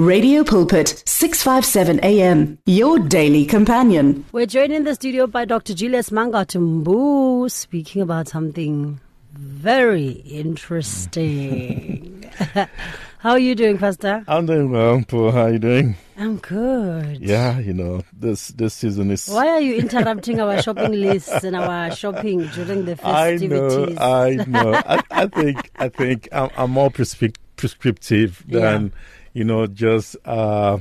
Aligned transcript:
Radio 0.00 0.42
Pulpit, 0.42 1.02
657 1.04 2.00
AM, 2.02 2.56
your 2.64 2.98
daily 2.98 3.44
companion. 3.44 4.24
We're 4.32 4.46
joined 4.46 4.72
in 4.72 4.84
the 4.84 4.94
studio 4.94 5.26
by 5.26 5.44
Dr. 5.44 5.74
Julius 5.74 6.08
Mangatumbu, 6.08 7.50
speaking 7.50 8.00
about 8.00 8.26
something 8.26 8.98
very 9.34 10.12
interesting. 10.24 12.24
How 13.18 13.32
are 13.32 13.38
you 13.38 13.54
doing, 13.54 13.76
Pastor? 13.76 14.24
I'm 14.26 14.46
doing 14.46 14.70
well, 14.70 15.00
Mpho. 15.00 15.34
How 15.34 15.42
are 15.42 15.52
you 15.52 15.58
doing? 15.58 15.96
I'm 16.16 16.38
good. 16.38 17.20
Yeah, 17.20 17.58
you 17.58 17.74
know, 17.74 18.02
this 18.14 18.48
this 18.48 18.72
season 18.72 19.10
is. 19.10 19.28
Why 19.28 19.48
are 19.48 19.60
you 19.60 19.76
interrupting 19.76 20.40
our 20.40 20.62
shopping 20.62 20.92
lists 20.92 21.44
and 21.44 21.54
our 21.54 21.90
shopping 21.90 22.46
during 22.54 22.86
the 22.86 22.96
festivities? 22.96 23.98
I 23.98 24.36
know, 24.36 24.38
I 24.38 24.44
know. 24.46 24.74
I, 24.74 25.02
I 25.10 25.26
think 25.26 25.70
I 25.76 25.90
think 25.90 26.26
I'm, 26.32 26.48
I'm 26.56 26.70
more 26.70 26.90
prescriptive 26.90 27.50
prescriptive 27.60 28.42
than 28.48 28.86
yeah. 28.86 28.92
You 29.32 29.44
know 29.44 29.66
just 29.66 30.16
uh, 30.24 30.78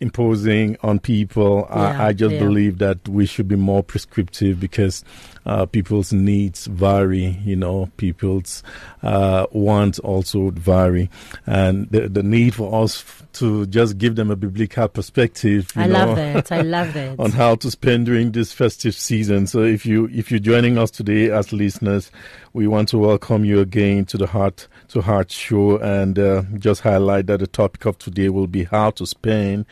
imposing 0.00 0.76
on 0.82 0.98
people. 0.98 1.66
Yeah, 1.70 1.76
I, 1.76 2.06
I, 2.08 2.12
just 2.12 2.34
yeah. 2.34 2.40
believe 2.40 2.78
that 2.78 3.08
we 3.08 3.26
should 3.26 3.48
be 3.48 3.56
more 3.56 3.82
prescriptive 3.82 4.58
because 4.60 5.04
uh, 5.46 5.66
people's 5.66 6.12
needs 6.12 6.66
vary. 6.66 7.38
You 7.44 7.56
know, 7.56 7.90
people's 7.96 8.62
uh, 9.02 9.46
wants 9.52 9.98
also 9.98 10.50
vary, 10.50 11.10
and 11.46 11.90
the 11.90 12.08
the 12.08 12.22
need 12.22 12.54
for 12.54 12.82
us 12.82 13.04
to 13.34 13.66
just 13.66 13.98
give 13.98 14.16
them 14.16 14.30
a 14.30 14.36
biblical 14.36 14.88
perspective. 14.88 15.70
I 15.74 15.86
know, 15.86 16.06
love 16.06 16.16
that. 16.16 16.52
I 16.52 16.62
love 16.62 16.92
that 16.94 17.18
on 17.18 17.32
how 17.32 17.54
to 17.56 17.70
spend 17.70 18.06
during 18.06 18.32
this 18.32 18.52
festive 18.52 18.94
season. 18.94 19.46
So 19.46 19.62
if 19.62 19.86
you 19.86 20.08
if 20.12 20.30
you're 20.30 20.40
joining 20.40 20.78
us 20.78 20.90
today 20.90 21.30
as 21.30 21.52
listeners, 21.52 22.10
we 22.52 22.66
want 22.66 22.88
to 22.90 22.98
welcome 22.98 23.44
you 23.44 23.60
again 23.60 24.04
to 24.06 24.18
the 24.18 24.26
Heart 24.26 24.68
to 24.88 25.00
Heart 25.00 25.30
Show 25.30 25.78
and 25.78 26.18
uh, 26.18 26.42
just 26.58 26.82
highlight 26.82 27.26
that 27.26 27.40
the 27.40 27.46
topic 27.46 27.86
of 27.86 27.98
today 27.98 28.28
will 28.28 28.46
be 28.46 28.64
how 28.64 28.90
to 28.90 29.06
spend 29.06 29.66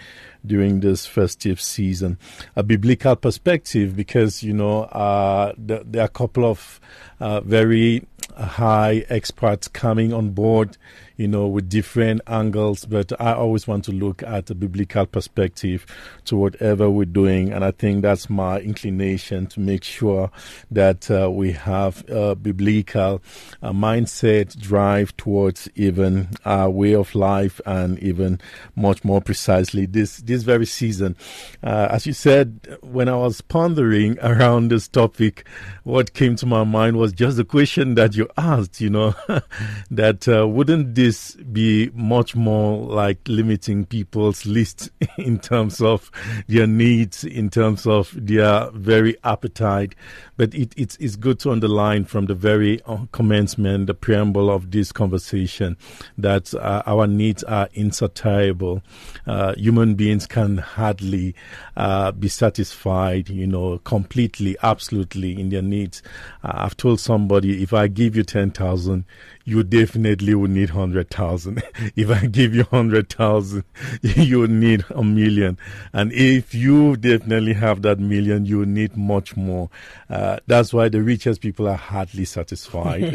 during 0.44 0.80
this 0.80 1.06
festive 1.06 1.60
season. 1.60 2.18
A 2.56 2.62
biblical 2.62 3.16
perspective, 3.16 3.96
because 3.96 4.42
you 4.42 4.52
know 4.52 4.84
uh, 4.84 5.52
there, 5.56 5.82
there, 5.84 6.02
are 6.02 6.06
a 6.06 6.08
couple 6.08 6.44
of 6.44 6.80
uh, 7.20 7.40
very 7.40 8.06
high 8.36 9.04
experts 9.08 9.68
coming 9.68 10.12
on 10.12 10.30
board 10.30 10.76
you 11.20 11.28
know, 11.28 11.46
with 11.46 11.68
different 11.68 12.22
angles. 12.26 12.86
But 12.86 13.12
I 13.20 13.34
always 13.34 13.68
want 13.68 13.84
to 13.84 13.92
look 13.92 14.22
at 14.22 14.48
a 14.48 14.54
biblical 14.54 15.04
perspective 15.04 15.84
to 16.24 16.34
whatever 16.34 16.88
we're 16.88 17.04
doing. 17.04 17.52
And 17.52 17.62
I 17.62 17.72
think 17.72 18.00
that's 18.00 18.30
my 18.30 18.58
inclination 18.60 19.46
to 19.48 19.60
make 19.60 19.84
sure 19.84 20.30
that 20.70 21.10
uh, 21.10 21.30
we 21.30 21.52
have 21.52 22.08
a 22.08 22.34
biblical 22.34 23.20
uh, 23.62 23.72
mindset, 23.72 24.58
drive 24.58 25.14
towards 25.18 25.68
even 25.74 26.30
our 26.46 26.70
way 26.70 26.94
of 26.94 27.14
life 27.14 27.60
and 27.66 27.98
even 27.98 28.40
much 28.74 29.04
more 29.04 29.20
precisely 29.20 29.84
this, 29.84 30.18
this 30.22 30.42
very 30.42 30.64
season. 30.64 31.16
Uh, 31.62 31.88
as 31.90 32.06
you 32.06 32.14
said, 32.14 32.78
when 32.80 33.10
I 33.10 33.16
was 33.16 33.42
pondering 33.42 34.18
around 34.22 34.70
this 34.70 34.88
topic, 34.88 35.46
what 35.84 36.14
came 36.14 36.34
to 36.36 36.46
my 36.46 36.64
mind 36.64 36.96
was 36.96 37.12
just 37.12 37.36
the 37.36 37.44
question 37.44 37.94
that 37.96 38.16
you 38.16 38.19
asked, 38.36 38.80
you 38.80 38.90
know, 38.90 39.14
that 39.90 40.26
uh, 40.28 40.48
wouldn't 40.48 40.94
this 40.94 41.10
this 41.10 41.34
be 41.52 41.90
much 41.92 42.36
more 42.36 42.86
like 42.86 43.18
limiting 43.26 43.84
people's 43.84 44.46
list 44.46 44.90
in 45.18 45.40
terms 45.40 45.80
of 45.80 46.08
their 46.46 46.68
needs, 46.68 47.24
in 47.24 47.50
terms 47.50 47.84
of 47.84 48.14
their 48.16 48.70
very 48.70 49.16
appetite. 49.24 49.96
But 50.36 50.54
it, 50.54 50.72
it's, 50.76 50.96
it's 50.98 51.16
good 51.16 51.40
to 51.40 51.50
underline 51.50 52.04
from 52.04 52.26
the 52.26 52.34
very 52.36 52.80
uh, 52.84 53.06
commencement, 53.10 53.88
the 53.88 53.94
preamble 53.94 54.50
of 54.50 54.70
this 54.70 54.92
conversation, 54.92 55.76
that 56.16 56.54
uh, 56.54 56.84
our 56.86 57.08
needs 57.08 57.42
are 57.42 57.68
insatiable. 57.72 58.80
Uh, 59.26 59.54
human 59.56 59.96
beings 59.96 60.28
can 60.28 60.58
hardly 60.58 61.34
uh, 61.76 62.12
be 62.12 62.28
satisfied, 62.28 63.28
you 63.28 63.48
know, 63.48 63.78
completely, 63.78 64.56
absolutely 64.62 65.38
in 65.40 65.48
their 65.48 65.62
needs. 65.62 66.02
Uh, 66.44 66.52
I've 66.54 66.76
told 66.76 67.00
somebody, 67.00 67.64
if 67.64 67.72
I 67.72 67.88
give 67.88 68.09
you 68.16 68.22
10,000, 68.22 69.04
you 69.50 69.64
definitely 69.64 70.32
would 70.32 70.52
need 70.52 70.70
100,000. 70.70 71.60
if 71.96 72.08
I 72.08 72.26
give 72.26 72.54
you 72.54 72.62
100,000, 72.62 73.64
you 74.02 74.46
need 74.46 74.84
a 74.90 75.02
million. 75.02 75.58
And 75.92 76.12
if 76.12 76.54
you 76.54 76.96
definitely 76.96 77.54
have 77.54 77.82
that 77.82 77.98
million, 77.98 78.46
you 78.46 78.64
need 78.64 78.96
much 78.96 79.36
more. 79.36 79.68
Uh, 80.08 80.38
that's 80.46 80.72
why 80.72 80.88
the 80.88 81.02
richest 81.02 81.40
people 81.40 81.66
are 81.66 81.74
hardly 81.76 82.24
satisfied. 82.24 83.12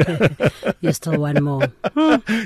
you 0.81 0.91
still 0.91 1.22
want 1.22 1.41
more. 1.41 1.72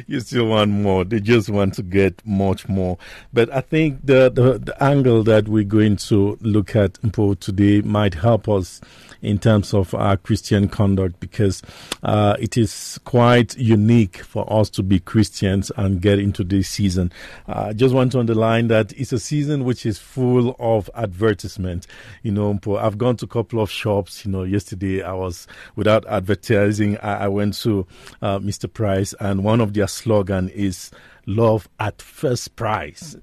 you 0.05 0.19
still 0.19 0.45
want 0.45 0.69
more. 0.69 1.03
They 1.03 1.19
just 1.19 1.49
want 1.49 1.73
to 1.75 1.81
get 1.81 2.23
much 2.23 2.69
more. 2.69 2.99
But 3.33 3.51
I 3.51 3.61
think 3.61 4.05
the, 4.05 4.29
the, 4.29 4.59
the 4.59 4.83
angle 4.83 5.23
that 5.23 5.47
we're 5.47 5.63
going 5.63 5.95
to 5.97 6.37
look 6.41 6.75
at 6.75 6.99
today 7.39 7.81
might 7.81 8.13
help 8.13 8.47
us 8.47 8.81
in 9.21 9.37
terms 9.37 9.73
of 9.73 9.93
our 9.93 10.17
Christian 10.17 10.67
conduct 10.69 11.19
because 11.19 11.61
uh, 12.03 12.35
it 12.39 12.57
is 12.57 12.99
quite 13.03 13.57
unique 13.57 13.78
for 14.17 14.51
us 14.51 14.69
to 14.71 14.83
be 14.83 14.99
Christians 14.99 15.71
and 15.77 16.01
get 16.01 16.19
into 16.19 16.43
this 16.43 16.69
season. 16.69 17.11
Uh, 17.47 17.67
I 17.69 17.73
just 17.73 17.93
want 17.93 18.11
to 18.13 18.19
underline 18.19 18.67
that 18.67 18.93
it's 18.93 19.13
a 19.13 19.19
season 19.19 19.63
which 19.63 19.85
is 19.85 19.97
full 19.97 20.55
of 20.59 20.89
advertisement. 20.95 21.87
You 22.23 22.31
know, 22.31 22.59
I've 22.77 22.97
gone 22.97 23.17
to 23.17 23.25
a 23.25 23.27
couple 23.27 23.61
of 23.61 23.69
shops. 23.69 24.25
You 24.25 24.31
know, 24.31 24.43
yesterday 24.43 25.01
I 25.01 25.13
was 25.13 25.47
without 25.75 26.05
advertising. 26.07 26.97
I, 26.97 27.25
I 27.25 27.27
went 27.27 27.55
to 27.61 27.85
uh, 28.21 28.39
Mr. 28.39 28.71
Price, 28.71 29.13
and 29.19 29.43
one 29.43 29.61
of 29.61 29.73
their 29.73 29.87
slogan 29.87 30.49
is 30.49 30.91
love 31.29 31.69
at 31.79 32.01
first 32.01 32.55
price, 32.55 33.15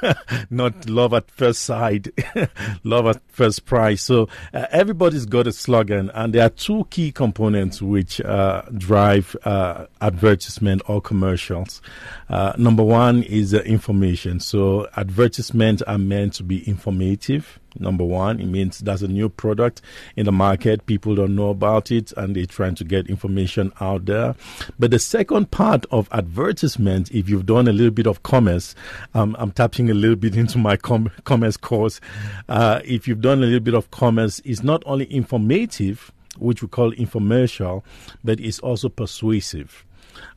not 0.50 0.88
love 0.88 1.12
at 1.12 1.30
first 1.30 1.62
sight, 1.62 2.08
love 2.84 3.06
at 3.06 3.20
first 3.28 3.66
price. 3.66 4.02
So 4.02 4.28
uh, 4.54 4.66
everybody's 4.70 5.26
got 5.26 5.46
a 5.46 5.52
slogan, 5.52 6.10
and 6.14 6.32
there 6.32 6.46
are 6.46 6.50
two 6.50 6.86
key 6.90 7.12
components 7.12 7.82
which 7.82 8.20
uh, 8.22 8.62
drive 8.76 9.36
uh, 9.44 9.86
advertisement 10.00 10.82
or 10.88 11.00
commercials. 11.00 11.82
Uh, 12.28 12.54
number 12.56 12.82
one 12.82 13.22
is 13.24 13.52
information. 13.52 14.40
So 14.40 14.88
advertisements 14.96 15.82
are 15.82 15.98
meant 15.98 16.32
to 16.34 16.42
be 16.42 16.66
informative 16.68 17.59
Number 17.78 18.04
one, 18.04 18.40
it 18.40 18.46
means 18.46 18.80
there's 18.80 19.02
a 19.02 19.08
new 19.08 19.28
product 19.28 19.80
in 20.16 20.26
the 20.26 20.32
market. 20.32 20.86
People 20.86 21.14
don't 21.14 21.36
know 21.36 21.50
about 21.50 21.90
it 21.90 22.12
and 22.16 22.34
they're 22.34 22.46
trying 22.46 22.74
to 22.76 22.84
get 22.84 23.08
information 23.08 23.72
out 23.80 24.06
there. 24.06 24.34
But 24.78 24.90
the 24.90 24.98
second 24.98 25.50
part 25.50 25.86
of 25.90 26.08
advertisement, 26.12 27.10
if 27.12 27.28
you've 27.28 27.46
done 27.46 27.68
a 27.68 27.72
little 27.72 27.92
bit 27.92 28.06
of 28.06 28.22
commerce, 28.22 28.74
um, 29.14 29.36
I'm 29.38 29.52
tapping 29.52 29.90
a 29.90 29.94
little 29.94 30.16
bit 30.16 30.36
into 30.40 30.58
my 30.58 30.76
com- 30.76 31.10
commerce 31.24 31.56
course. 31.56 32.00
Uh, 32.48 32.80
if 32.84 33.06
you've 33.06 33.20
done 33.20 33.38
a 33.38 33.46
little 33.46 33.60
bit 33.60 33.74
of 33.74 33.90
commerce, 33.90 34.40
it's 34.44 34.62
not 34.62 34.82
only 34.86 35.12
informative, 35.14 36.12
which 36.38 36.62
we 36.62 36.68
call 36.68 36.92
infomercial, 36.92 37.82
but 38.24 38.40
it's 38.40 38.58
also 38.60 38.88
persuasive. 38.88 39.84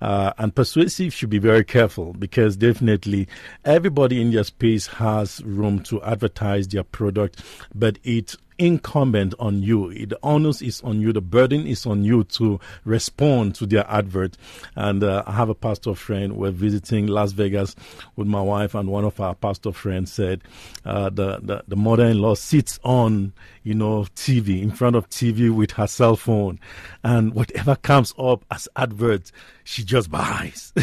Uh, 0.02 0.34
and 0.38 0.56
persuasive 0.56 1.14
should 1.14 1.30
be 1.30 1.40
very 1.40 1.64
careful 1.64 2.14
because 2.14 2.56
definitely 2.58 3.28
everybody 3.66 4.22
in 4.22 4.32
your 4.32 4.44
space 4.44 4.88
has 4.88 5.42
room 5.44 5.80
to 5.84 6.02
advertise 6.04 6.68
their 6.68 6.84
product, 6.84 7.44
but 7.74 8.00
it 8.04 8.36
incumbent 8.58 9.34
on 9.40 9.62
you. 9.62 10.06
The 10.06 10.18
onus 10.24 10.62
is 10.62 10.82
on 10.82 11.02
you. 11.02 11.14
The 11.14 11.22
burden 11.22 11.66
is 11.66 11.86
on 11.86 12.04
you 12.04 12.24
to 12.26 12.60
respond 12.86 13.56
to 13.56 13.66
their 13.66 13.90
advert. 13.90 14.38
And 14.76 15.04
uh, 15.04 15.24
I 15.26 15.34
have 15.34 15.50
a 15.50 15.56
pastor 15.56 15.96
friend. 15.96 16.38
We're 16.38 16.52
visiting 16.52 17.08
Las 17.08 17.32
Vegas 17.32 17.76
with 18.16 18.28
my 18.28 18.42
wife, 18.42 18.76
and 18.76 18.90
one 18.90 19.06
of 19.06 19.20
our 19.20 19.36
pastor 19.36 19.72
friends 19.72 20.12
said 20.12 20.42
uh, 20.86 21.10
the, 21.10 21.40
the, 21.42 21.64
the 21.68 21.76
mother-in-law 21.76 22.36
sits 22.36 22.80
on, 22.84 23.34
you 23.64 23.74
know, 23.74 24.06
TV 24.16 24.62
in 24.62 24.72
front 24.72 24.96
of 24.96 25.10
TV 25.10 25.50
with 25.54 25.72
her 25.72 25.88
cell 25.88 26.16
phone, 26.16 26.60
and 27.04 27.34
whatever 27.34 27.76
comes 27.76 28.14
up 28.18 28.46
as 28.52 28.68
adverts, 28.76 29.32
she 29.64 29.84
just 29.84 30.12
buys. 30.12 30.74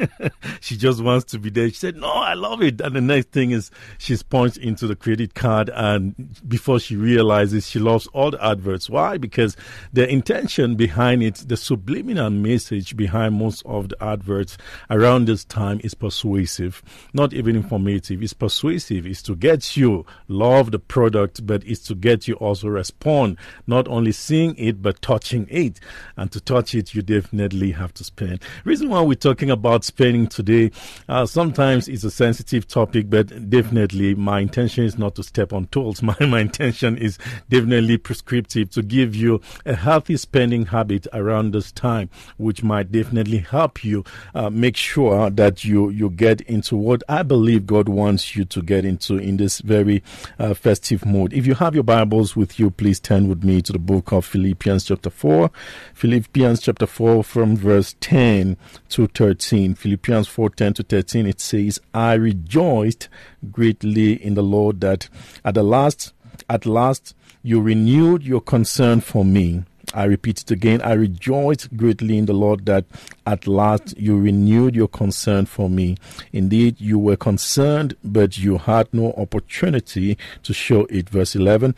she 0.60 0.76
just 0.76 1.02
wants 1.02 1.26
to 1.26 1.38
be 1.38 1.50
there. 1.50 1.68
She 1.68 1.74
said, 1.74 1.96
"No, 1.96 2.10
I 2.10 2.34
love 2.34 2.62
it." 2.62 2.80
And 2.80 2.96
the 2.96 3.00
next 3.00 3.30
thing 3.30 3.50
is 3.50 3.70
she's 3.98 4.22
punched 4.22 4.56
into 4.56 4.86
the 4.86 4.96
credit 4.96 5.34
card, 5.34 5.70
and 5.74 6.14
before 6.48 6.80
she 6.80 6.96
realizes 6.96 7.68
she 7.68 7.78
loves 7.78 8.06
all 8.08 8.30
the 8.30 8.42
adverts. 8.44 8.88
Why? 8.88 9.18
Because 9.18 9.56
the 9.92 10.08
intention 10.08 10.76
behind 10.76 11.22
it, 11.22 11.44
the 11.46 11.56
subliminal 11.56 12.30
message 12.30 12.96
behind 12.96 13.34
most 13.34 13.62
of 13.66 13.90
the 13.90 14.02
adverts 14.02 14.56
around 14.88 15.26
this 15.26 15.44
time 15.44 15.80
is 15.84 15.94
persuasive, 15.94 16.82
not 17.12 17.32
even 17.32 17.56
informative. 17.56 18.22
It's 18.22 18.32
persuasive. 18.32 19.06
It's 19.06 19.22
to 19.22 19.36
get 19.36 19.76
you 19.76 20.06
love 20.28 20.70
the 20.70 20.78
product, 20.78 21.46
but 21.46 21.62
it's 21.64 21.86
to 21.88 21.94
get 21.94 22.26
you 22.26 22.29
also 22.34 22.68
respond, 22.68 23.36
not 23.66 23.88
only 23.88 24.12
seeing 24.12 24.56
it, 24.56 24.82
but 24.82 25.00
touching 25.02 25.46
it. 25.50 25.80
And 26.16 26.30
to 26.32 26.40
touch 26.40 26.74
it, 26.74 26.94
you 26.94 27.02
definitely 27.02 27.72
have 27.72 27.94
to 27.94 28.04
spend. 28.04 28.42
Reason 28.64 28.88
why 28.88 29.00
we're 29.02 29.14
talking 29.14 29.50
about 29.50 29.84
spending 29.84 30.26
today, 30.26 30.70
uh, 31.08 31.26
sometimes 31.26 31.88
it's 31.88 32.04
a 32.04 32.10
sensitive 32.10 32.66
topic, 32.66 33.10
but 33.10 33.50
definitely 33.50 34.14
my 34.14 34.40
intention 34.40 34.84
is 34.84 34.98
not 34.98 35.14
to 35.16 35.22
step 35.22 35.52
on 35.52 35.66
toes. 35.66 36.02
My, 36.10 36.16
my 36.26 36.40
intention 36.40 36.96
is 36.96 37.18
definitely 37.48 37.96
prescriptive 37.96 38.70
to 38.70 38.82
give 38.82 39.14
you 39.14 39.40
a 39.64 39.76
healthy 39.76 40.16
spending 40.16 40.66
habit 40.66 41.06
around 41.12 41.52
this 41.52 41.70
time, 41.70 42.10
which 42.36 42.62
might 42.64 42.90
definitely 42.90 43.38
help 43.38 43.84
you 43.84 44.04
uh, 44.34 44.50
make 44.50 44.76
sure 44.76 45.30
that 45.30 45.64
you, 45.64 45.90
you 45.90 46.10
get 46.10 46.40
into 46.42 46.76
what 46.76 47.02
I 47.08 47.22
believe 47.22 47.66
God 47.66 47.88
wants 47.88 48.34
you 48.34 48.44
to 48.46 48.62
get 48.62 48.84
into 48.84 49.18
in 49.18 49.36
this 49.36 49.60
very 49.60 50.02
uh, 50.38 50.54
festive 50.54 51.04
mood. 51.06 51.32
If 51.32 51.46
you 51.46 51.54
have 51.54 51.74
your 51.74 51.84
With 52.20 52.58
you, 52.58 52.70
please 52.70 53.00
turn 53.00 53.28
with 53.28 53.42
me 53.42 53.62
to 53.62 53.72
the 53.72 53.78
book 53.78 54.12
of 54.12 54.26
Philippians, 54.26 54.84
chapter 54.84 55.08
4. 55.08 55.50
Philippians, 55.94 56.60
chapter 56.60 56.86
4, 56.86 57.24
from 57.24 57.56
verse 57.56 57.96
10 58.00 58.58
to 58.90 59.06
13. 59.06 59.74
Philippians 59.74 60.28
4 60.28 60.50
10 60.50 60.74
to 60.74 60.82
13, 60.82 61.26
it 61.26 61.40
says, 61.40 61.80
I 61.94 62.12
rejoiced 62.12 63.08
greatly 63.50 64.22
in 64.22 64.34
the 64.34 64.42
Lord 64.42 64.82
that 64.82 65.08
at 65.46 65.54
the 65.54 65.62
last, 65.62 66.12
at 66.50 66.66
last, 66.66 67.14
you 67.42 67.58
renewed 67.58 68.22
your 68.22 68.42
concern 68.42 69.00
for 69.00 69.24
me. 69.24 69.64
I 69.92 70.04
repeat 70.04 70.40
it 70.42 70.50
again. 70.50 70.80
I 70.82 70.92
rejoice 70.92 71.66
greatly 71.66 72.16
in 72.18 72.26
the 72.26 72.32
Lord 72.32 72.66
that 72.66 72.84
at 73.26 73.46
last 73.46 73.96
you 73.98 74.18
renewed 74.18 74.76
your 74.76 74.88
concern 74.88 75.46
for 75.46 75.68
me. 75.68 75.96
Indeed, 76.32 76.80
you 76.80 76.98
were 76.98 77.16
concerned, 77.16 77.96
but 78.04 78.38
you 78.38 78.58
had 78.58 78.92
no 78.92 79.12
opportunity 79.14 80.16
to 80.44 80.52
show 80.52 80.86
it. 80.86 81.08
Verse 81.08 81.34
11. 81.34 81.74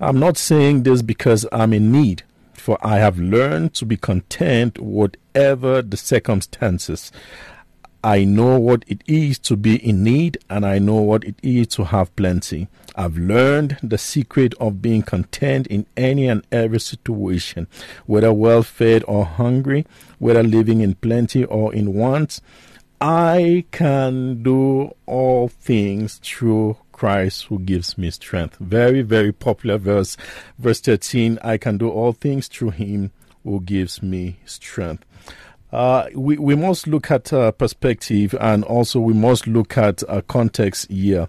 I'm 0.00 0.18
not 0.18 0.36
saying 0.36 0.82
this 0.82 1.00
because 1.00 1.46
I'm 1.52 1.72
in 1.72 1.90
need, 1.90 2.22
for 2.52 2.78
I 2.82 2.96
have 2.98 3.18
learned 3.18 3.72
to 3.74 3.86
be 3.86 3.96
content 3.96 4.78
whatever 4.78 5.80
the 5.80 5.96
circumstances. 5.96 7.10
I 8.06 8.22
know 8.22 8.56
what 8.56 8.84
it 8.86 9.02
is 9.08 9.36
to 9.40 9.56
be 9.56 9.84
in 9.84 10.04
need, 10.04 10.38
and 10.48 10.64
I 10.64 10.78
know 10.78 11.00
what 11.00 11.24
it 11.24 11.34
is 11.42 11.66
to 11.74 11.82
have 11.86 12.14
plenty. 12.14 12.68
I've 12.94 13.18
learned 13.18 13.78
the 13.82 13.98
secret 13.98 14.54
of 14.60 14.80
being 14.80 15.02
content 15.02 15.66
in 15.66 15.86
any 15.96 16.28
and 16.28 16.46
every 16.52 16.78
situation, 16.78 17.66
whether 18.06 18.32
well 18.32 18.62
fed 18.62 19.02
or 19.08 19.24
hungry, 19.24 19.86
whether 20.20 20.44
living 20.44 20.82
in 20.82 20.94
plenty 20.94 21.42
or 21.46 21.74
in 21.74 21.94
want. 21.94 22.40
I 23.00 23.64
can 23.72 24.40
do 24.44 24.94
all 25.06 25.48
things 25.48 26.20
through 26.22 26.76
Christ 26.92 27.46
who 27.46 27.58
gives 27.58 27.98
me 27.98 28.12
strength. 28.12 28.56
Very, 28.60 29.02
very 29.02 29.32
popular 29.32 29.78
verse. 29.78 30.16
Verse 30.60 30.80
13 30.80 31.40
I 31.42 31.56
can 31.56 31.76
do 31.76 31.90
all 31.90 32.12
things 32.12 32.46
through 32.46 32.70
him 32.70 33.10
who 33.42 33.62
gives 33.62 34.00
me 34.00 34.38
strength. 34.44 35.04
Uh, 35.76 36.08
we, 36.14 36.38
we 36.38 36.54
must 36.54 36.86
look 36.86 37.10
at 37.10 37.30
uh, 37.34 37.52
perspective 37.52 38.34
and 38.40 38.64
also 38.64 38.98
we 38.98 39.12
must 39.12 39.46
look 39.46 39.76
at 39.76 40.02
uh, 40.08 40.22
context 40.22 40.90
here 40.90 41.28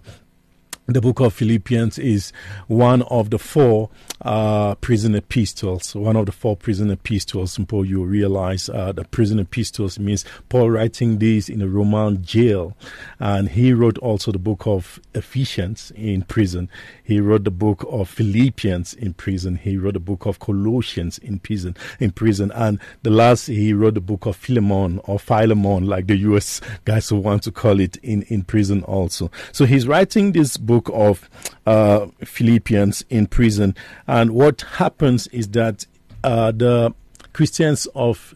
the 0.88 1.02
book 1.02 1.20
of 1.20 1.34
Philippians 1.34 1.98
is 1.98 2.32
one 2.66 3.02
of 3.02 3.28
the 3.28 3.38
four 3.38 3.90
uh, 4.22 4.74
prison 4.76 5.14
epistles. 5.14 5.94
One 5.94 6.16
of 6.16 6.24
the 6.24 6.32
four 6.32 6.56
prison 6.56 6.90
epistles. 6.90 7.52
Simple, 7.52 7.84
you 7.84 8.02
realize 8.04 8.70
uh, 8.70 8.92
the 8.92 9.04
prison 9.04 9.38
epistles 9.38 9.98
means 9.98 10.24
Paul 10.48 10.70
writing 10.70 11.18
this 11.18 11.50
in 11.50 11.60
a 11.60 11.68
Roman 11.68 12.24
jail, 12.24 12.74
and 13.18 13.50
he 13.50 13.74
wrote 13.74 13.98
also 13.98 14.32
the 14.32 14.38
book 14.38 14.66
of 14.66 14.98
Ephesians 15.14 15.92
in 15.94 16.22
prison. 16.22 16.70
He 17.04 17.20
wrote 17.20 17.44
the 17.44 17.50
book 17.50 17.84
of 17.90 18.08
Philippians 18.08 18.94
in 18.94 19.12
prison. 19.12 19.56
He 19.56 19.76
wrote 19.76 19.94
the 19.94 20.00
book 20.00 20.24
of 20.24 20.38
Colossians 20.38 21.18
in 21.18 21.38
prison. 21.38 21.76
In 22.00 22.12
prison, 22.12 22.50
and 22.54 22.80
the 23.02 23.10
last 23.10 23.46
he 23.48 23.74
wrote 23.74 23.94
the 23.94 24.00
book 24.00 24.24
of 24.24 24.36
Philemon 24.36 25.00
or 25.04 25.18
Philemon, 25.18 25.84
like 25.84 26.06
the 26.06 26.16
U.S. 26.16 26.62
guys 26.86 27.10
who 27.10 27.16
want 27.16 27.42
to 27.42 27.52
call 27.52 27.78
it, 27.78 27.98
in 27.98 28.22
in 28.22 28.42
prison 28.42 28.82
also. 28.84 29.30
So 29.52 29.66
he's 29.66 29.86
writing 29.86 30.32
this 30.32 30.56
book 30.56 30.77
book 30.78 30.90
of 30.94 31.28
uh, 31.66 32.06
Philippians 32.24 33.04
in 33.10 33.26
prison. 33.26 33.74
And 34.06 34.30
what 34.30 34.62
happens 34.76 35.26
is 35.28 35.48
that 35.48 35.86
uh, 36.24 36.52
the 36.52 36.94
Christians 37.32 37.86
of 37.94 38.34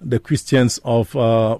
the 0.00 0.18
Christians 0.18 0.78
of 0.84 1.16
uh, 1.16 1.58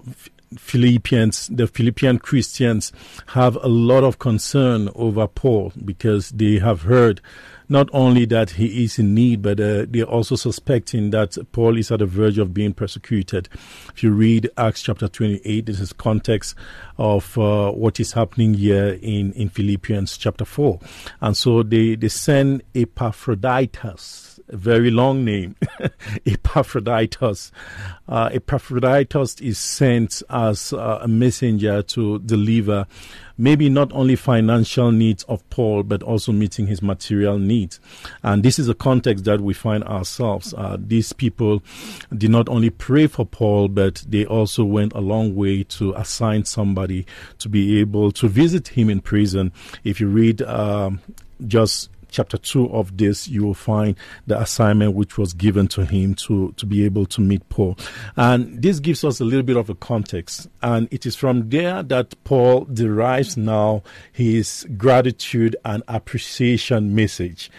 Philippians, 0.57 1.47
the 1.47 1.67
Philippian 1.67 2.19
Christians 2.19 2.91
have 3.27 3.55
a 3.57 3.67
lot 3.67 4.03
of 4.03 4.19
concern 4.19 4.89
over 4.95 5.27
Paul 5.27 5.73
because 5.83 6.29
they 6.29 6.59
have 6.59 6.83
heard 6.83 7.21
not 7.67 7.89
only 7.93 8.25
that 8.25 8.51
he 8.51 8.83
is 8.83 8.99
in 8.99 9.15
need, 9.15 9.41
but 9.41 9.59
uh, 9.59 9.85
they're 9.89 10.03
also 10.03 10.35
suspecting 10.35 11.09
that 11.11 11.37
Paul 11.51 11.77
is 11.77 11.91
at 11.91 11.99
the 11.99 12.05
verge 12.05 12.37
of 12.37 12.53
being 12.53 12.73
persecuted. 12.73 13.49
If 13.93 14.03
you 14.03 14.11
read 14.11 14.49
Acts 14.57 14.83
chapter 14.83 15.07
28, 15.07 15.65
this 15.65 15.79
is 15.79 15.93
context 15.93 16.55
of 16.97 17.37
uh, 17.37 17.71
what 17.71 17.99
is 17.99 18.13
happening 18.13 18.53
here 18.53 18.99
in, 19.01 19.33
in 19.33 19.49
Philippians 19.49 20.17
chapter 20.17 20.45
4. 20.45 20.79
And 21.21 21.35
so 21.35 21.63
they, 21.63 21.95
they 21.95 22.09
send 22.09 22.63
Epaphroditus 22.73 24.34
a 24.49 24.57
very 24.57 24.91
long 24.91 25.25
name, 25.25 25.55
Epaphroditus. 26.25 27.51
Uh, 28.07 28.29
Epaphroditus 28.31 29.41
is 29.41 29.57
sent 29.57 30.21
as 30.29 30.73
uh, 30.73 30.99
a 31.01 31.07
messenger 31.07 31.81
to 31.81 32.19
deliver 32.19 32.85
maybe 33.37 33.69
not 33.69 33.91
only 33.93 34.15
financial 34.15 34.91
needs 34.91 35.23
of 35.23 35.47
Paul, 35.49 35.83
but 35.83 36.01
also 36.03 36.31
meeting 36.31 36.67
his 36.67 36.81
material 36.81 37.37
needs. 37.37 37.79
And 38.23 38.43
this 38.43 38.59
is 38.59 38.69
a 38.69 38.73
context 38.73 39.25
that 39.25 39.41
we 39.41 39.53
find 39.53 39.83
ourselves. 39.83 40.53
Uh, 40.53 40.77
these 40.79 41.11
people 41.13 41.61
did 42.15 42.31
not 42.31 42.47
only 42.47 42.69
pray 42.69 43.07
for 43.07 43.25
Paul, 43.25 43.67
but 43.67 44.05
they 44.07 44.25
also 44.25 44.63
went 44.63 44.93
a 44.93 45.01
long 45.01 45.35
way 45.35 45.63
to 45.63 45.93
assign 45.95 46.45
somebody 46.45 47.05
to 47.39 47.49
be 47.49 47.79
able 47.79 48.11
to 48.13 48.27
visit 48.27 48.69
him 48.69 48.89
in 48.89 49.01
prison. 49.01 49.51
If 49.83 49.99
you 49.99 50.07
read 50.07 50.41
um, 50.43 51.01
just 51.47 51.89
chapter 52.15 52.37
2 52.37 52.71
of 52.71 52.97
this, 52.97 53.27
you 53.27 53.43
will 53.43 53.53
find 53.53 53.95
the 54.25 54.39
assignment 54.39 54.95
which 54.95 55.17
was 55.17 55.33
given 55.33 55.67
to 55.67 55.85
him 55.85 56.15
to, 56.15 56.53
to 56.53 56.65
be 56.65 56.85
able 56.85 57.05
to 57.07 57.19
meet 57.19 57.47
Paul. 57.49 57.77
And 58.15 58.61
this 58.61 58.79
gives 58.79 59.03
us 59.03 59.19
a 59.19 59.25
little 59.25 59.43
bit 59.43 59.57
of 59.57 59.69
a 59.69 59.75
context. 59.75 60.47
And 60.61 60.87
it 60.91 61.05
is 61.05 61.15
from 61.15 61.49
there 61.49 61.83
that 61.83 62.15
Paul 62.23 62.65
derives 62.65 63.35
now 63.35 63.83
his 64.13 64.65
gratitude 64.77 65.57
and 65.65 65.83
appreciation 65.87 66.95
message 66.95 67.51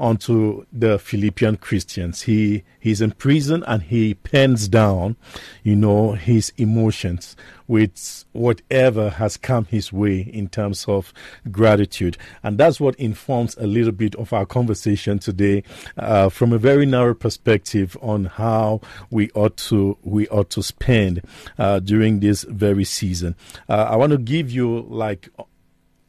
onto 0.00 0.64
the 0.72 0.98
Philippian 0.98 1.56
Christians. 1.56 2.22
He 2.22 2.64
he's 2.78 3.00
in 3.00 3.12
prison 3.12 3.64
and 3.66 3.82
he 3.82 4.14
pens 4.14 4.68
down, 4.68 5.16
you 5.62 5.76
know, 5.76 6.12
his 6.12 6.52
emotions 6.56 7.36
with 7.66 8.24
whatever 8.32 9.10
has 9.10 9.36
come 9.36 9.66
his 9.66 9.92
way 9.92 10.20
in 10.20 10.48
terms 10.48 10.86
of 10.88 11.12
gratitude. 11.50 12.16
And 12.42 12.58
that's 12.58 12.80
what 12.80 12.94
informs 12.96 13.56
a 13.58 13.66
little 13.66 13.92
bit 13.92 14.14
of 14.14 14.32
our 14.32 14.46
conversation 14.46 15.18
today 15.18 15.62
uh, 15.96 16.30
from 16.30 16.52
a 16.52 16.58
very 16.58 16.86
narrow 16.86 17.14
perspective 17.14 17.96
on 18.00 18.24
how 18.24 18.80
we 19.10 19.30
ought 19.32 19.56
to 19.56 19.98
we 20.02 20.28
ought 20.28 20.50
to 20.50 20.62
spend 20.62 21.22
uh, 21.58 21.80
during 21.80 22.20
this 22.20 22.44
very 22.44 22.84
season. 22.84 23.36
Uh, 23.68 23.88
I 23.90 23.96
want 23.96 24.12
to 24.12 24.18
give 24.18 24.50
you 24.50 24.82
like 24.88 25.28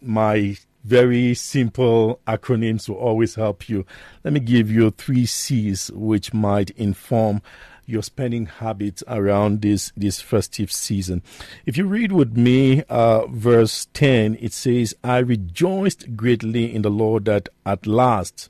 my 0.01 0.55
very 0.83 1.33
simple 1.33 2.19
acronyms 2.27 2.87
will 2.87 2.95
always 2.95 3.35
help 3.35 3.69
you. 3.69 3.85
Let 4.23 4.33
me 4.33 4.39
give 4.39 4.71
you 4.71 4.91
three 4.91 5.25
C's 5.25 5.91
which 5.93 6.33
might 6.33 6.69
inform 6.71 7.41
your 7.85 8.03
spending 8.03 8.45
habits 8.45 9.03
around 9.07 9.61
this 9.61 9.91
this 9.97 10.21
festive 10.21 10.71
season. 10.71 11.23
If 11.65 11.75
you 11.75 11.85
read 11.85 12.11
with 12.11 12.37
me 12.37 12.83
uh, 12.83 13.25
verse 13.27 13.87
10, 13.93 14.37
it 14.39 14.53
says, 14.53 14.95
I 15.03 15.17
rejoiced 15.17 16.15
greatly 16.15 16.73
in 16.73 16.83
the 16.83 16.91
Lord 16.91 17.25
that 17.25 17.49
at 17.65 17.87
last 17.87 18.47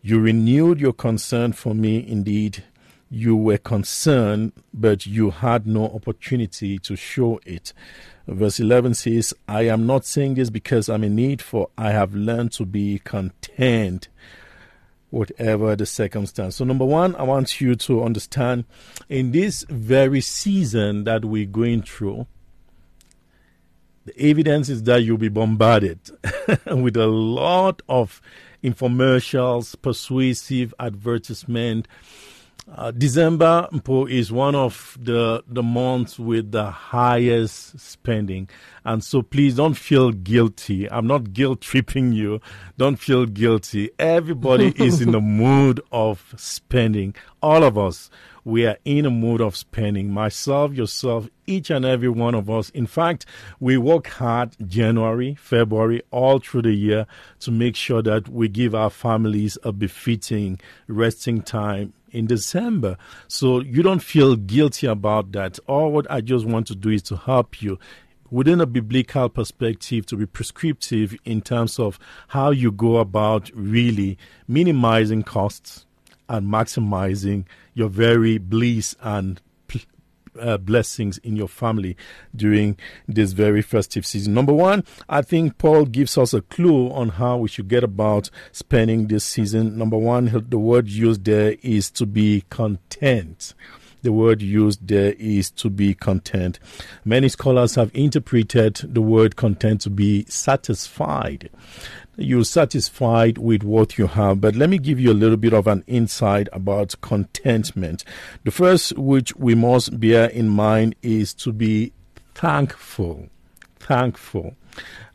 you 0.00 0.18
renewed 0.18 0.80
your 0.80 0.92
concern 0.94 1.52
for 1.52 1.74
me. 1.74 2.06
Indeed, 2.06 2.64
you 3.10 3.36
were 3.36 3.58
concerned, 3.58 4.52
but 4.72 5.06
you 5.06 5.30
had 5.30 5.66
no 5.66 5.86
opportunity 5.86 6.78
to 6.80 6.96
show 6.96 7.40
it. 7.44 7.72
Verse 8.26 8.58
11 8.58 8.94
says, 8.94 9.34
I 9.46 9.62
am 9.62 9.86
not 9.86 10.06
saying 10.06 10.34
this 10.34 10.48
because 10.48 10.88
I'm 10.88 11.04
in 11.04 11.14
need, 11.14 11.42
for 11.42 11.68
I 11.76 11.90
have 11.90 12.14
learned 12.14 12.52
to 12.52 12.64
be 12.64 13.00
content, 13.00 14.08
whatever 15.10 15.76
the 15.76 15.84
circumstance. 15.84 16.56
So, 16.56 16.64
number 16.64 16.86
one, 16.86 17.14
I 17.16 17.22
want 17.22 17.60
you 17.60 17.74
to 17.74 18.02
understand 18.02 18.64
in 19.10 19.32
this 19.32 19.64
very 19.68 20.22
season 20.22 21.04
that 21.04 21.24
we're 21.26 21.44
going 21.44 21.82
through, 21.82 22.26
the 24.06 24.18
evidence 24.18 24.68
is 24.70 24.82
that 24.84 25.02
you'll 25.02 25.18
be 25.18 25.28
bombarded 25.28 25.98
with 26.66 26.96
a 26.96 27.06
lot 27.06 27.82
of 27.88 28.22
infomercials, 28.62 29.80
persuasive 29.80 30.72
advertisement, 30.80 31.88
Uh, 32.76 32.90
December 32.90 33.68
is 34.08 34.32
one 34.32 34.54
of 34.54 34.96
the 34.98 35.44
the 35.46 35.62
months 35.62 36.18
with 36.18 36.50
the 36.50 36.70
highest 36.70 37.78
spending, 37.78 38.48
and 38.86 39.04
so 39.04 39.20
please 39.20 39.56
don't 39.56 39.74
feel 39.74 40.10
guilty. 40.10 40.90
I'm 40.90 41.06
not 41.06 41.34
guilt 41.34 41.60
tripping 41.60 42.12
you. 42.12 42.40
Don't 42.78 42.96
feel 42.96 43.26
guilty. 43.26 43.90
Everybody 43.98 44.72
is 44.82 45.02
in 45.02 45.12
the 45.12 45.20
mood 45.20 45.82
of 45.92 46.34
spending. 46.38 47.14
All 47.42 47.62
of 47.62 47.76
us, 47.76 48.08
we 48.44 48.66
are 48.66 48.78
in 48.86 49.04
a 49.04 49.10
mood 49.10 49.42
of 49.42 49.56
spending. 49.56 50.10
Myself, 50.10 50.72
yourself, 50.72 51.28
each 51.46 51.68
and 51.68 51.84
every 51.84 52.08
one 52.08 52.34
of 52.34 52.48
us. 52.48 52.70
In 52.70 52.86
fact, 52.86 53.26
we 53.60 53.76
work 53.76 54.06
hard 54.06 54.56
January, 54.66 55.34
February, 55.34 56.02
all 56.10 56.38
through 56.38 56.62
the 56.62 56.72
year 56.72 57.06
to 57.40 57.50
make 57.50 57.76
sure 57.76 58.00
that 58.00 58.28
we 58.28 58.48
give 58.48 58.74
our 58.74 58.90
families 58.90 59.58
a 59.62 59.70
befitting 59.70 60.58
resting 60.88 61.42
time 61.42 61.92
in 62.14 62.26
December. 62.26 62.96
So 63.28 63.60
you 63.60 63.82
don't 63.82 64.02
feel 64.02 64.36
guilty 64.36 64.86
about 64.86 65.32
that. 65.32 65.58
All 65.66 65.92
what 65.92 66.10
I 66.10 66.20
just 66.20 66.46
want 66.46 66.66
to 66.68 66.74
do 66.74 66.90
is 66.90 67.02
to 67.02 67.16
help 67.16 67.60
you 67.60 67.78
within 68.30 68.60
a 68.60 68.66
biblical 68.66 69.28
perspective 69.28 70.06
to 70.06 70.16
be 70.16 70.26
prescriptive 70.26 71.14
in 71.24 71.40
terms 71.40 71.78
of 71.78 71.98
how 72.28 72.50
you 72.50 72.72
go 72.72 72.96
about 72.96 73.50
really 73.54 74.18
minimizing 74.48 75.22
costs 75.22 75.86
and 76.28 76.46
maximizing 76.46 77.44
your 77.74 77.88
very 77.88 78.38
bliss 78.38 78.96
and 79.02 79.40
uh, 80.40 80.58
blessings 80.58 81.18
in 81.18 81.36
your 81.36 81.48
family 81.48 81.96
during 82.34 82.76
this 83.08 83.32
very 83.32 83.62
festive 83.62 84.06
season. 84.06 84.34
Number 84.34 84.52
one, 84.52 84.84
I 85.08 85.22
think 85.22 85.58
Paul 85.58 85.86
gives 85.86 86.16
us 86.18 86.34
a 86.34 86.42
clue 86.42 86.90
on 86.90 87.10
how 87.10 87.38
we 87.38 87.48
should 87.48 87.68
get 87.68 87.84
about 87.84 88.30
spending 88.52 89.08
this 89.08 89.24
season. 89.24 89.76
Number 89.78 89.98
one, 89.98 90.44
the 90.48 90.58
word 90.58 90.88
used 90.88 91.24
there 91.24 91.56
is 91.62 91.90
to 91.92 92.06
be 92.06 92.44
content 92.50 93.54
the 94.04 94.12
word 94.12 94.42
used 94.42 94.86
there 94.86 95.14
is 95.18 95.50
to 95.50 95.70
be 95.70 95.94
content. 95.94 96.58
Many 97.06 97.30
scholars 97.30 97.74
have 97.76 97.90
interpreted 97.94 98.76
the 98.84 99.00
word 99.00 99.34
content 99.34 99.80
to 99.80 99.90
be 99.90 100.26
satisfied 100.26 101.48
you're 102.16 102.44
satisfied 102.44 103.38
with 103.38 103.62
what 103.62 103.98
you 103.98 104.06
have. 104.06 104.40
But 104.40 104.54
let 104.54 104.70
me 104.70 104.78
give 104.78 105.00
you 105.00 105.12
a 105.12 105.14
little 105.14 105.36
bit 105.36 105.52
of 105.52 105.66
an 105.66 105.84
insight 105.86 106.48
about 106.52 106.94
contentment. 107.00 108.04
The 108.44 108.50
first, 108.50 108.96
which 108.98 109.34
we 109.36 109.54
must 109.54 109.98
bear 109.98 110.28
in 110.28 110.48
mind, 110.48 110.94
is 111.02 111.34
to 111.34 111.52
be 111.52 111.92
thankful. 112.34 113.28
Thankful. 113.78 114.54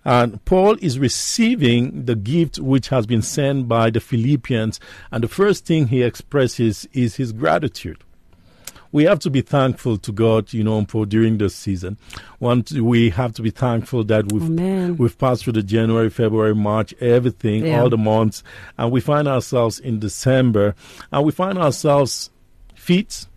And 0.06 0.44
Paul 0.46 0.77
is 0.82 0.98
receiving 1.00 2.06
the 2.06 2.15
gift 2.15 2.60
which 2.60 2.89
has 2.89 3.06
been 3.06 3.22
sent 3.22 3.68
by 3.68 3.89
the 3.89 4.00
Philippians, 4.00 4.79
and 5.12 5.24
the 5.24 5.27
first 5.27 5.65
thing 5.65 5.88
he 5.88 6.03
expresses 6.03 6.88
is 6.94 7.15
his 7.15 7.32
gratitude 7.32 8.03
we 8.91 9.03
have 9.03 9.19
to 9.19 9.29
be 9.29 9.41
thankful 9.41 9.98
to 9.98 10.12
God, 10.12 10.51
you 10.51 10.63
know, 10.63 10.84
for 10.86 11.05
during 11.05 11.38
this 11.38 11.55
season. 11.55 11.98
One, 12.39 12.63
we 12.74 13.10
have 13.12 13.34
to 13.34 13.41
be 13.41 13.51
thankful 13.51 14.03
that 14.05 14.31
we've 14.31 14.43
Amen. 14.43 14.98
we've 14.98 15.17
passed 15.17 15.43
through 15.43 15.53
the 15.53 15.63
January, 15.63 16.10
February, 16.10 16.55
March, 16.55 16.93
everything, 17.00 17.65
Yeah. 17.65 17.81
all 17.81 17.89
the 17.89 17.98
months, 17.98 18.43
and 18.77 18.91
we 18.91 19.01
find 19.01 19.27
ourselves 19.27 19.79
in 19.79 20.00
December, 20.00 20.74
and 21.12 21.25
we 21.25 21.31
find 21.31 21.58
ourselves 21.58 22.31
fit. 22.75 23.27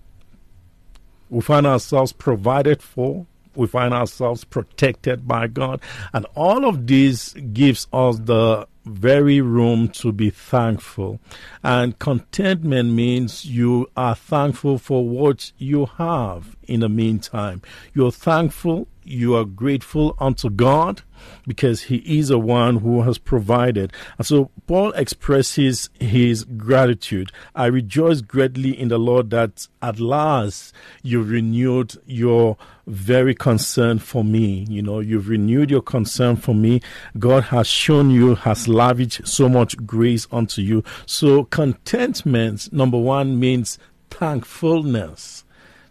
We 1.28 1.40
find 1.40 1.66
ourselves 1.66 2.12
provided 2.12 2.82
for. 2.82 3.26
We 3.54 3.66
find 3.66 3.92
ourselves 3.92 4.44
protected 4.44 5.28
by 5.28 5.46
God, 5.46 5.80
and 6.14 6.24
all 6.34 6.64
of 6.64 6.86
this 6.86 7.34
gives 7.34 7.86
us 7.92 8.18
the 8.18 8.66
very 8.84 9.40
room 9.40 9.88
to 9.88 10.12
be 10.12 10.30
thankful. 10.30 11.20
And 11.62 11.98
contentment 11.98 12.92
means 12.92 13.44
you 13.44 13.88
are 13.96 14.14
thankful 14.14 14.78
for 14.78 15.08
what 15.08 15.52
you 15.58 15.86
have 15.98 16.56
in 16.64 16.80
the 16.80 16.88
meantime. 16.88 17.62
You're 17.94 18.12
thankful, 18.12 18.88
you 19.04 19.34
are 19.36 19.44
grateful 19.44 20.16
unto 20.18 20.50
God 20.50 21.02
because 21.46 21.82
He 21.82 21.96
is 22.18 22.28
the 22.28 22.38
one 22.38 22.78
who 22.78 23.02
has 23.02 23.18
provided. 23.18 23.92
And 24.18 24.26
so 24.26 24.50
Paul 24.66 24.92
expresses 24.92 25.90
his 25.98 26.44
gratitude. 26.44 27.30
I 27.54 27.66
rejoice 27.66 28.20
greatly 28.20 28.78
in 28.78 28.88
the 28.88 28.98
Lord 28.98 29.30
that 29.30 29.66
at 29.80 30.00
last 30.00 30.74
you've 31.02 31.30
renewed 31.30 31.94
your 32.06 32.56
very 32.86 33.34
concern 33.34 33.98
for 33.98 34.24
me. 34.24 34.66
You 34.68 34.82
know, 34.82 35.00
you've 35.00 35.28
renewed 35.28 35.70
your 35.70 35.82
concern 35.82 36.36
for 36.36 36.54
me. 36.54 36.80
God 37.18 37.44
has 37.44 37.66
shown 37.66 38.10
you, 38.10 38.34
has 38.34 38.68
lavished 38.68 39.26
so 39.26 39.48
much 39.48 39.76
grace 39.86 40.26
unto 40.32 40.62
you. 40.62 40.82
So 41.06 41.44
contentment, 41.44 42.72
number 42.72 42.98
one, 42.98 43.38
means 43.38 43.78
thankfulness 44.10 45.44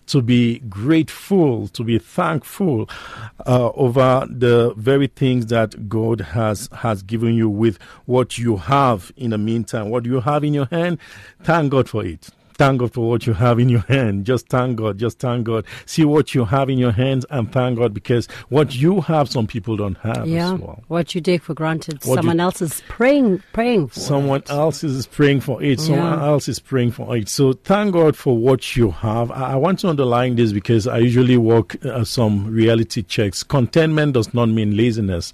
to 0.08 0.22
be 0.22 0.60
grateful, 0.60 1.68
to 1.70 1.84
be 1.84 2.00
thankful 2.00 2.90
uh, 3.46 3.70
over 3.72 4.28
the 4.30 4.74
very 4.76 5.08
things 5.08 5.48
that 5.48 5.88
God 5.88 6.22
has 6.22 6.70
has 6.74 7.04
given 7.04 7.34
you 7.34 7.50
with 7.50 7.80
what 8.06 8.38
you 8.38 8.58
have 8.58 9.12
in 9.16 9.32
the 9.32 9.38
meantime. 9.38 9.90
What 9.90 10.06
you 10.06 10.20
have 10.22 10.44
in 10.44 10.54
your 10.54 10.66
hand, 10.66 11.00
thank 11.44 11.72
God 11.72 11.90
for 11.90 12.06
it. 12.06 12.30
Thank 12.62 12.80
God 12.82 12.94
for 12.94 13.10
what 13.10 13.26
you 13.26 13.34
have 13.34 13.58
in 13.58 13.70
your 13.70 13.80
hand. 13.88 14.24
Just 14.24 14.48
thank 14.48 14.76
God. 14.76 15.00
Just 15.00 15.18
thank 15.18 15.46
God. 15.46 15.66
See 15.88 16.06
what 16.06 16.36
you 16.36 16.46
have 16.46 16.70
in 16.70 16.78
your 16.78 16.92
hands 16.92 17.26
and 17.32 17.52
thank 17.52 17.80
God 17.80 17.92
because 17.92 18.28
what 18.50 18.76
you 18.76 19.02
have, 19.02 19.28
some 19.32 19.48
people 19.48 19.76
don't 19.76 19.98
have 19.98 20.28
Yeah. 20.28 20.54
as 20.54 20.60
well. 20.60 20.84
What 20.88 21.16
you 21.16 21.22
take 21.22 21.42
for 21.42 21.56
granted, 21.56 22.06
What 22.06 22.18
someone 22.18 22.38
you- 22.38 22.44
else 22.44 22.62
is 22.62 22.84
praying, 22.88 23.42
praying 23.52 23.88
for. 23.88 24.00
Someone 24.00 24.42
it. 24.42 24.52
else 24.52 24.84
is 24.84 25.08
praying 25.08 25.40
for 25.42 25.60
it. 25.64 25.80
Someone 25.80 26.20
Yeah. 26.20 26.24
else 26.28 26.48
is 26.48 26.60
praying 26.60 26.92
for 26.92 27.18
it. 27.18 27.30
So 27.30 27.54
thank 27.54 27.94
God 27.94 28.16
for 28.16 28.38
what 28.38 28.76
you 28.76 28.92
have. 28.92 29.32
I, 29.32 29.54
I 29.54 29.56
want 29.56 29.80
to 29.80 29.90
underline 29.90 30.36
this 30.36 30.52
because 30.54 30.86
I 30.86 31.00
usually 31.00 31.38
work 31.38 31.84
uh, 31.84 32.04
some 32.04 32.46
reality 32.46 33.02
checks. 33.02 33.42
Contentment 33.42 34.14
does 34.14 34.36
not 34.36 34.50
mean 34.50 34.78
laziness. 34.78 35.34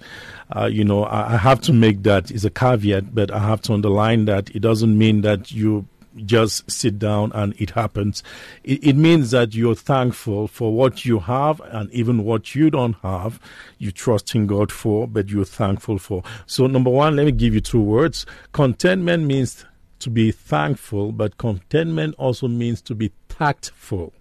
Uh, 0.56 0.64
you 0.64 0.82
know, 0.82 1.04
I, 1.04 1.34
I 1.34 1.36
have 1.36 1.60
to 1.62 1.74
make 1.74 2.04
that 2.04 2.30
is 2.30 2.46
a 2.46 2.50
caveat, 2.50 3.14
but 3.14 3.30
I 3.30 3.40
have 3.40 3.60
to 3.62 3.74
underline 3.74 4.24
that 4.24 4.48
it 4.56 4.60
doesn't 4.60 4.96
mean 4.96 5.20
that 5.20 5.52
you 5.52 5.84
just 6.26 6.70
sit 6.70 6.98
down 6.98 7.32
and 7.32 7.54
it 7.58 7.70
happens. 7.70 8.22
It, 8.64 8.86
it 8.86 8.96
means 8.96 9.30
that 9.30 9.54
you're 9.54 9.74
thankful 9.74 10.48
for 10.48 10.72
what 10.72 11.04
you 11.04 11.20
have 11.20 11.60
and 11.60 11.90
even 11.92 12.24
what 12.24 12.54
you 12.54 12.70
don't 12.70 12.94
have. 13.02 13.40
You 13.78 13.90
trust 13.90 14.34
in 14.34 14.46
God 14.46 14.70
for, 14.72 15.06
but 15.06 15.28
you're 15.28 15.44
thankful 15.44 15.98
for. 15.98 16.22
So, 16.46 16.66
number 16.66 16.90
one, 16.90 17.16
let 17.16 17.26
me 17.26 17.32
give 17.32 17.54
you 17.54 17.60
two 17.60 17.80
words. 17.80 18.26
Contentment 18.52 19.24
means 19.24 19.64
to 20.00 20.10
be 20.10 20.30
thankful, 20.30 21.12
but 21.12 21.38
contentment 21.38 22.14
also 22.18 22.48
means 22.48 22.80
to 22.82 22.94
be 22.94 23.12
tactful. 23.28 24.12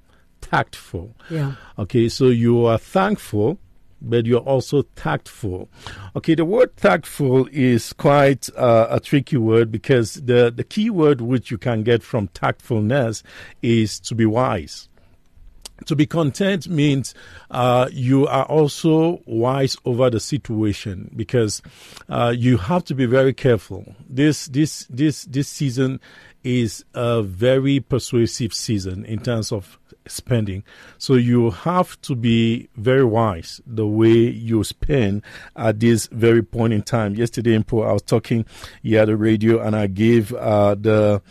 Tactful. 0.41 1.15
Yeah. 1.29 1.53
Okay, 1.77 2.09
so 2.09 2.27
you 2.27 2.65
are 2.65 2.77
thankful, 2.77 3.59
but 4.01 4.25
you're 4.25 4.39
also 4.39 4.83
tactful. 4.95 5.69
Okay, 6.15 6.35
the 6.35 6.45
word 6.45 6.75
tactful 6.77 7.47
is 7.51 7.93
quite 7.93 8.49
uh, 8.55 8.87
a 8.89 8.99
tricky 8.99 9.37
word 9.37 9.71
because 9.71 10.15
the, 10.15 10.51
the 10.55 10.63
key 10.63 10.89
word 10.89 11.21
which 11.21 11.51
you 11.51 11.57
can 11.57 11.83
get 11.83 12.03
from 12.03 12.27
tactfulness 12.29 13.23
is 13.61 13.99
to 14.01 14.15
be 14.15 14.25
wise. 14.25 14.89
To 15.85 15.95
be 15.95 16.05
content 16.05 16.67
means 16.67 17.13
uh, 17.51 17.87
you 17.91 18.27
are 18.27 18.45
also 18.45 19.21
wise 19.25 19.77
over 19.85 20.09
the 20.09 20.19
situation 20.19 21.11
because 21.15 21.61
uh, 22.09 22.33
you 22.35 22.57
have 22.57 22.83
to 22.85 22.95
be 22.95 23.05
very 23.05 23.33
careful. 23.33 23.95
This 24.09 24.47
this 24.47 24.87
this 24.89 25.25
this 25.25 25.47
season 25.47 25.99
is 26.43 26.83
a 26.93 27.21
very 27.21 27.79
persuasive 27.79 28.53
season 28.53 29.05
in 29.05 29.19
terms 29.19 29.51
of 29.51 29.77
spending. 30.07 30.63
So 30.97 31.15
you 31.15 31.51
have 31.51 31.99
to 32.01 32.15
be 32.15 32.69
very 32.75 33.03
wise 33.03 33.61
the 33.65 33.85
way 33.85 34.15
you 34.15 34.63
spend 34.63 35.23
at 35.55 35.79
this 35.79 36.07
very 36.07 36.41
point 36.41 36.73
in 36.73 36.81
time. 36.81 37.15
Yesterday 37.15 37.53
in 37.53 37.63
Po, 37.63 37.81
I 37.83 37.93
was 37.93 38.01
talking 38.01 38.45
here 38.81 39.01
at 39.01 39.05
the 39.05 39.17
radio 39.17 39.61
and 39.61 39.75
I 39.75 39.87
gave 39.87 40.33
uh, 40.33 40.75
the 40.75 41.21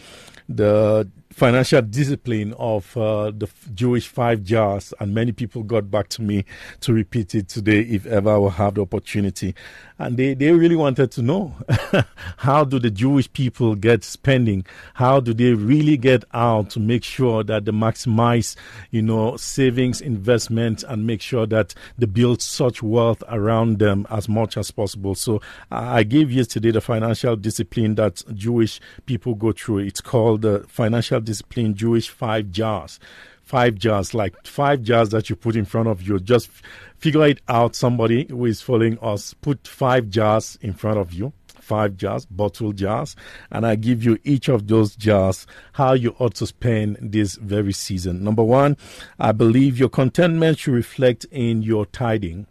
the 0.48 1.08
financial 1.37 1.83
discipline 1.83 2.55
of 2.55 2.97
uh, 2.97 3.31
the 3.31 3.47
Jewish 3.75 4.09
five 4.09 4.43
jars, 4.43 4.95
and 4.99 5.14
many 5.14 5.33
people 5.33 5.62
got 5.62 5.90
back 5.90 6.09
to 6.09 6.23
me 6.23 6.47
to 6.81 6.95
repeat 6.95 7.35
it 7.35 7.47
today 7.47 7.81
if 7.81 8.07
ever 8.07 8.31
I 8.31 8.37
will 8.38 8.49
have 8.49 8.76
the 8.76 8.81
opportunity. 8.81 9.55
And 9.99 10.16
they, 10.16 10.33
they 10.33 10.52
really 10.52 10.76
wanted 10.76 11.11
to 11.12 11.23
know 11.23 11.55
how 12.38 12.64
do 12.64 12.78
the 12.78 12.90
Jewish 12.90 13.31
people 13.31 13.75
get 13.75 14.02
spending? 14.02 14.64
How 14.95 15.21
do 15.21 15.35
they 15.35 15.52
really 15.52 15.99
get 15.99 16.25
out 16.33 16.71
to 16.71 16.81
make 16.81 17.05
sure 17.05 17.45
that 17.45 17.66
they 17.66 17.73
maximize, 17.73 18.57
you 18.90 19.02
know, 19.02 19.37
savings, 19.37 20.00
investment, 20.00 20.85
and 20.85 21.07
make 21.07 21.21
sure 21.21 21.47
that 21.47 21.75
they 21.99 22.07
build 22.07 22.40
such 22.40 22.83
wealth 22.83 23.23
around 23.28 23.78
them 23.78 24.07
as 24.11 24.26
much 24.26 24.57
as 24.57 24.71
possible. 24.71 25.14
So 25.14 25.43
I 25.71 26.02
gave 26.02 26.33
yesterday 26.33 26.71
the 26.71 26.81
financial 26.81 27.37
discipline 27.37 27.95
that 27.97 28.23
Jewish 28.35 28.81
people 29.05 29.35
go 29.35 29.52
through. 29.52 29.78
It's 29.78 30.00
called 30.00 30.43
the 30.43 30.64
financial 30.69 31.21
discipline 31.26 31.75
Jewish 31.75 32.09
five 32.09 32.50
jars. 32.50 32.99
Five 33.42 33.75
jars, 33.76 34.14
like 34.14 34.35
five 34.47 34.83
jars 34.83 35.11
that 35.11 35.28
you 35.28 35.37
put 35.37 35.54
in 35.54 35.66
front 35.66 35.88
of 35.88 36.02
you. 36.02 36.18
Just 36.18 36.50
figure 36.99 37.26
it 37.26 37.40
out. 37.47 37.76
Somebody 37.76 38.26
who 38.28 38.47
is 38.47 38.62
following 38.62 38.99
us, 39.00 39.35
put 39.35 39.68
five 39.68 40.09
jars 40.09 40.59
in 40.62 40.73
front 40.73 40.99
of 40.99 41.12
you. 41.12 41.33
five 41.66 41.97
jars, 41.97 42.25
bottle 42.26 42.73
jars, 42.73 43.16
and 43.50 43.66
I 43.66 43.75
give 43.75 44.04
you 44.04 44.18
each 44.23 44.49
of 44.49 44.68
those 44.68 44.95
jars 44.95 45.47
how 45.73 45.95
you 45.95 46.14
ought 46.18 46.35
to 46.37 46.47
spend 46.47 46.97
this 47.00 47.35
very 47.35 47.73
season. 47.73 48.23
Number 48.23 48.45
one, 48.45 48.76
I 49.18 49.33
believe 49.33 49.76
your 49.76 49.88
contentment 49.88 50.59
should 50.59 50.75
reflect 50.75 51.26
in 51.33 51.62
your 51.62 51.85
tithing, 51.87 52.47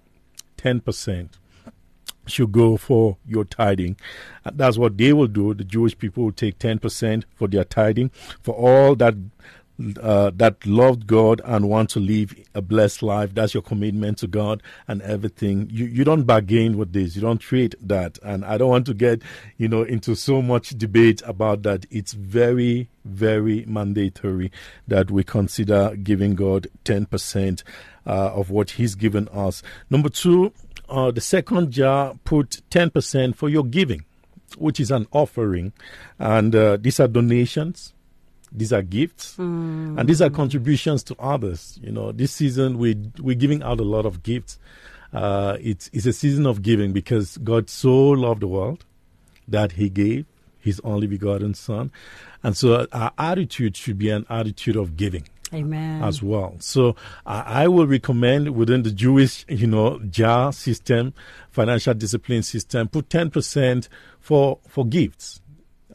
10% 0.57 1.29
should 2.27 2.51
go 2.51 2.77
for 2.77 3.17
your 3.27 3.45
tithing. 3.45 3.97
That's 4.43 4.77
what 4.77 4.97
they 4.97 5.13
will 5.13 5.27
do. 5.27 5.53
The 5.53 5.63
Jewish 5.63 5.97
people 5.97 6.25
will 6.25 6.31
take 6.31 6.59
10% 6.59 7.23
for 7.35 7.47
their 7.47 7.63
tithing 7.63 8.11
for 8.41 8.53
all 8.53 8.95
that 8.95 9.15
uh, 10.01 10.31
that 10.35 10.65
loved 10.65 11.05
God 11.05 11.41
and 11.43 11.67
want 11.69 11.89
to 11.91 11.99
live 11.99 12.33
a 12.53 12.61
blessed 12.61 13.03
life. 13.03 13.33
That's 13.33 13.53
your 13.53 13.63
commitment 13.63 14.17
to 14.19 14.27
God 14.27 14.63
and 14.87 15.01
everything. 15.01 15.69
You 15.71 15.85
you 15.85 16.03
don't 16.03 16.23
bargain 16.23 16.77
with 16.77 16.93
this. 16.93 17.15
You 17.15 17.21
don't 17.21 17.39
trade 17.39 17.75
that. 17.81 18.17
And 18.23 18.45
I 18.45 18.57
don't 18.57 18.69
want 18.69 18.85
to 18.87 18.93
get 18.93 19.21
you 19.57 19.67
know 19.67 19.83
into 19.83 20.15
so 20.15 20.41
much 20.41 20.69
debate 20.77 21.21
about 21.25 21.63
that. 21.63 21.85
It's 21.91 22.13
very 22.13 22.89
very 23.03 23.65
mandatory 23.67 24.51
that 24.87 25.11
we 25.11 25.23
consider 25.23 25.95
giving 25.97 26.35
God 26.35 26.67
ten 26.83 27.05
percent 27.05 27.63
uh, 28.05 28.31
of 28.33 28.49
what 28.49 28.71
He's 28.71 28.95
given 28.95 29.27
us. 29.29 29.61
Number 29.89 30.09
two, 30.09 30.53
uh, 30.89 31.11
the 31.11 31.21
second 31.21 31.71
jar 31.71 32.15
put 32.23 32.61
ten 32.69 32.89
percent 32.89 33.35
for 33.35 33.49
your 33.49 33.63
giving, 33.63 34.05
which 34.57 34.79
is 34.79 34.91
an 34.91 35.07
offering, 35.11 35.73
and 36.19 36.55
uh, 36.55 36.77
these 36.77 36.99
are 36.99 37.07
donations 37.07 37.93
these 38.57 38.71
are 38.71 38.81
gifts, 38.81 39.35
mm. 39.35 39.99
and 39.99 40.07
these 40.07 40.21
are 40.21 40.29
contributions 40.29 41.03
to 41.03 41.15
others. 41.19 41.77
You 41.81 41.91
know, 41.91 42.11
this 42.11 42.31
season 42.31 42.77
we 42.77 42.95
we're 43.19 43.35
giving 43.35 43.61
out 43.63 43.79
a 43.79 43.83
lot 43.83 44.05
of 44.05 44.23
gifts. 44.23 44.57
Uh, 45.13 45.57
it's 45.59 45.89
it's 45.93 46.05
a 46.05 46.13
season 46.13 46.45
of 46.45 46.61
giving 46.61 46.93
because 46.93 47.37
God 47.37 47.69
so 47.69 47.93
loved 48.09 48.41
the 48.41 48.47
world 48.47 48.85
that 49.47 49.73
He 49.73 49.89
gave 49.89 50.25
His 50.59 50.79
only 50.83 51.07
begotten 51.07 51.53
Son, 51.53 51.91
and 52.43 52.55
so 52.55 52.87
our 52.91 53.11
attitude 53.17 53.75
should 53.75 53.97
be 53.97 54.09
an 54.09 54.25
attitude 54.29 54.75
of 54.75 54.95
giving. 54.95 55.27
Amen. 55.55 56.03
As 56.03 56.21
well. 56.21 56.55
So 56.59 56.95
I 57.25 57.67
will 57.67 57.87
recommend 57.87 58.55
within 58.55 58.83
the 58.83 58.91
Jewish, 58.91 59.45
you 59.47 59.67
know, 59.67 59.99
JAR 60.09 60.51
system, 60.53 61.13
financial 61.49 61.93
discipline 61.93 62.43
system, 62.43 62.87
put 62.87 63.09
10% 63.09 63.87
for, 64.19 64.59
for 64.67 64.85
gifts 64.85 65.41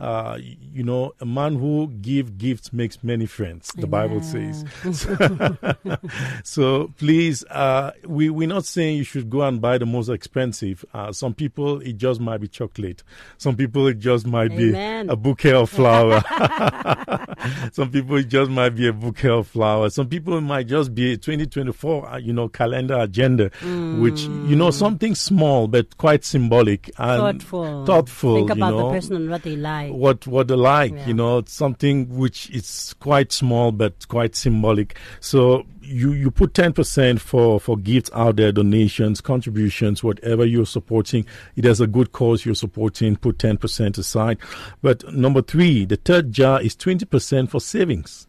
uh, 0.01 0.39
you 0.41 0.83
know, 0.83 1.13
a 1.21 1.27
man 1.27 1.57
who 1.57 1.89
give 2.01 2.39
gifts 2.39 2.73
makes 2.73 3.05
many 3.05 3.27
friends. 3.27 3.71
The 3.77 3.87
Bible 3.87 4.23
says. 4.23 4.65
so 6.49 6.91
please, 6.97 7.45
uh, 7.51 7.93
we 8.07 8.31
we're 8.31 8.49
not 8.49 8.65
saying 8.65 8.97
you 8.97 9.05
should 9.05 9.29
go 9.29 9.43
and 9.43 9.61
buy 9.61 9.77
the 9.77 9.85
most 9.85 10.09
expensive. 10.09 10.85
Uh, 10.95 11.13
some 11.13 11.35
people 11.35 11.81
it 11.81 11.99
just 11.99 12.19
might 12.19 12.39
be 12.39 12.49
chocolate. 12.49 13.03
Some 13.37 13.57
people 13.57 13.87
it 13.89 13.99
just 13.99 14.27
might 14.27 14.53
Amen. 14.53 15.07
be 15.07 15.13
a 15.13 15.17
bouquet 15.17 15.53
of 15.53 15.69
flowers. 15.69 16.23
some 17.73 17.91
people 17.91 18.17
it 18.17 18.29
just 18.29 18.51
might 18.51 18.71
be 18.71 18.87
a 18.89 18.95
bouquet 18.95 19.29
of 19.29 19.49
flowers. 19.49 19.95
Some 19.95 20.09
people 20.09 20.39
it 20.39 20.43
might 20.43 20.67
just 20.67 20.95
be 20.95 21.13
a 21.13 21.17
2024, 21.19 22.09
uh, 22.09 22.17
you 22.17 22.33
know, 22.33 22.49
calendar 22.49 22.99
agenda, 22.99 23.51
mm. 23.51 24.01
which 24.01 24.23
you 24.23 24.57
know 24.57 24.71
something 24.71 25.15
small 25.15 25.69
but 25.69 25.99
quite 25.99 26.25
symbolic 26.25 26.91
and 26.97 27.43
thoughtful. 27.43 27.85
Thoughtful. 27.85 28.37
Think 28.37 28.51
about 28.51 28.71
know, 28.71 28.89
the 28.89 28.95
person 28.95 29.17
and 29.17 29.31
what 29.31 29.43
they 29.43 29.57
like 29.57 29.90
what 29.91 30.27
what 30.27 30.49
they 30.49 30.55
like. 30.55 30.93
Yeah. 30.93 31.07
You 31.07 31.15
know, 31.15 31.43
something 31.47 32.09
which 32.17 32.51
is 32.51 32.95
quite 33.01 33.33
small 33.33 33.73
but 33.73 34.09
quite 34.09 34.35
symbolic. 34.37 34.97
So 35.21 35.67
you 35.83 36.13
you 36.13 36.31
put 36.31 36.55
ten 36.55 36.73
percent 36.73 37.21
for 37.21 37.61
for 37.61 37.77
gifts 37.77 38.11
out 38.15 38.37
there, 38.37 38.53
donations, 38.53 39.21
contributions, 39.21 40.03
whatever 40.03 40.45
you're 40.45 40.67
supporting. 40.67 41.27
It 41.57 41.65
has 41.65 41.81
a 41.81 41.87
good 41.87 42.13
cause 42.13 42.45
you're 42.45 42.55
supporting. 42.55 43.17
Put 43.17 43.39
ten 43.39 43.57
percent 43.57 43.99
aside. 43.99 44.39
But 44.83 45.13
number 45.13 45.43
three, 45.43 45.85
the 45.85 45.97
third 45.97 46.33
jar 46.33 46.63
is 46.63 46.75
twenty 46.75 47.07
percent 47.07 47.51
for 47.51 47.61
savings. 47.61 48.27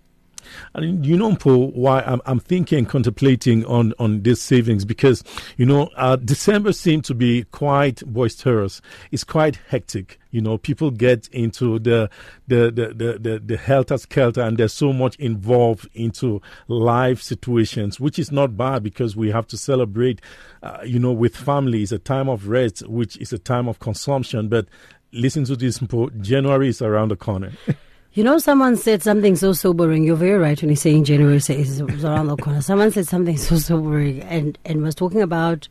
And 0.74 1.06
you 1.06 1.18
know, 1.18 1.32
Mpho, 1.32 1.74
why 1.74 2.02
I'm, 2.02 2.22
I'm 2.26 2.40
thinking, 2.40 2.86
contemplating 2.86 3.66
on, 3.66 3.94
on 4.00 4.22
these 4.22 4.42
savings 4.42 4.86
because, 4.86 5.24
you 5.58 5.66
know, 5.66 5.90
uh, 5.96 6.16
December 6.16 6.74
seemed 6.74 7.06
to 7.06 7.14
be 7.14 7.44
quite 7.52 8.02
boisterous. 8.06 8.82
It's 9.12 9.24
quite 9.24 9.58
hectic. 9.68 10.20
You 10.32 10.42
know, 10.42 10.58
people 10.58 10.92
get 10.92 11.28
into 11.30 11.80
the, 11.80 12.10
the, 12.48 12.72
the, 12.72 12.94
the, 12.94 13.20
the, 13.20 13.40
the 13.40 13.58
helter 13.58 13.98
skelter 13.98 14.42
and 14.42 14.58
there's 14.58 14.74
so 14.74 14.94
much 14.94 15.16
involved 15.18 15.90
into 15.94 16.42
life 16.68 17.22
situations, 17.22 18.00
which 18.00 18.18
is 18.18 18.32
not 18.32 18.56
bad 18.56 18.84
because 18.84 19.16
we 19.16 19.30
have 19.32 19.48
to 19.48 19.58
celebrate, 19.58 20.22
uh, 20.64 20.80
you 20.86 21.00
know, 21.00 21.12
with 21.12 21.36
families, 21.36 21.92
a 21.92 22.00
time 22.00 22.30
of 22.30 22.48
rest, 22.48 22.88
which 22.88 23.18
is 23.18 23.34
a 23.34 23.40
time 23.40 23.68
of 23.68 23.80
consumption. 23.80 24.48
But 24.48 24.68
listen 25.12 25.44
to 25.46 25.56
this, 25.56 25.80
January 26.22 26.70
is 26.70 26.82
around 26.82 27.10
the 27.12 27.18
corner. 27.18 27.52
You 28.14 28.26
know, 28.26 28.40
someone 28.40 28.76
said 28.76 29.02
something 29.02 29.38
so 29.38 29.54
sobering. 29.54 30.04
You're 30.04 30.18
very 30.18 30.38
right 30.38 30.60
when 30.62 30.70
you're 30.70 30.76
saying 30.76 31.06
January 31.06 31.38
is 31.38 31.80
around 31.80 32.28
the 32.28 32.36
corner. 32.36 32.60
Someone 32.62 32.92
said 32.92 33.08
something 33.08 33.38
so 33.38 33.58
sobering 33.58 34.22
and, 34.24 34.58
and 34.66 34.82
was 34.82 34.96
talking 34.96 35.22
about 35.22 35.70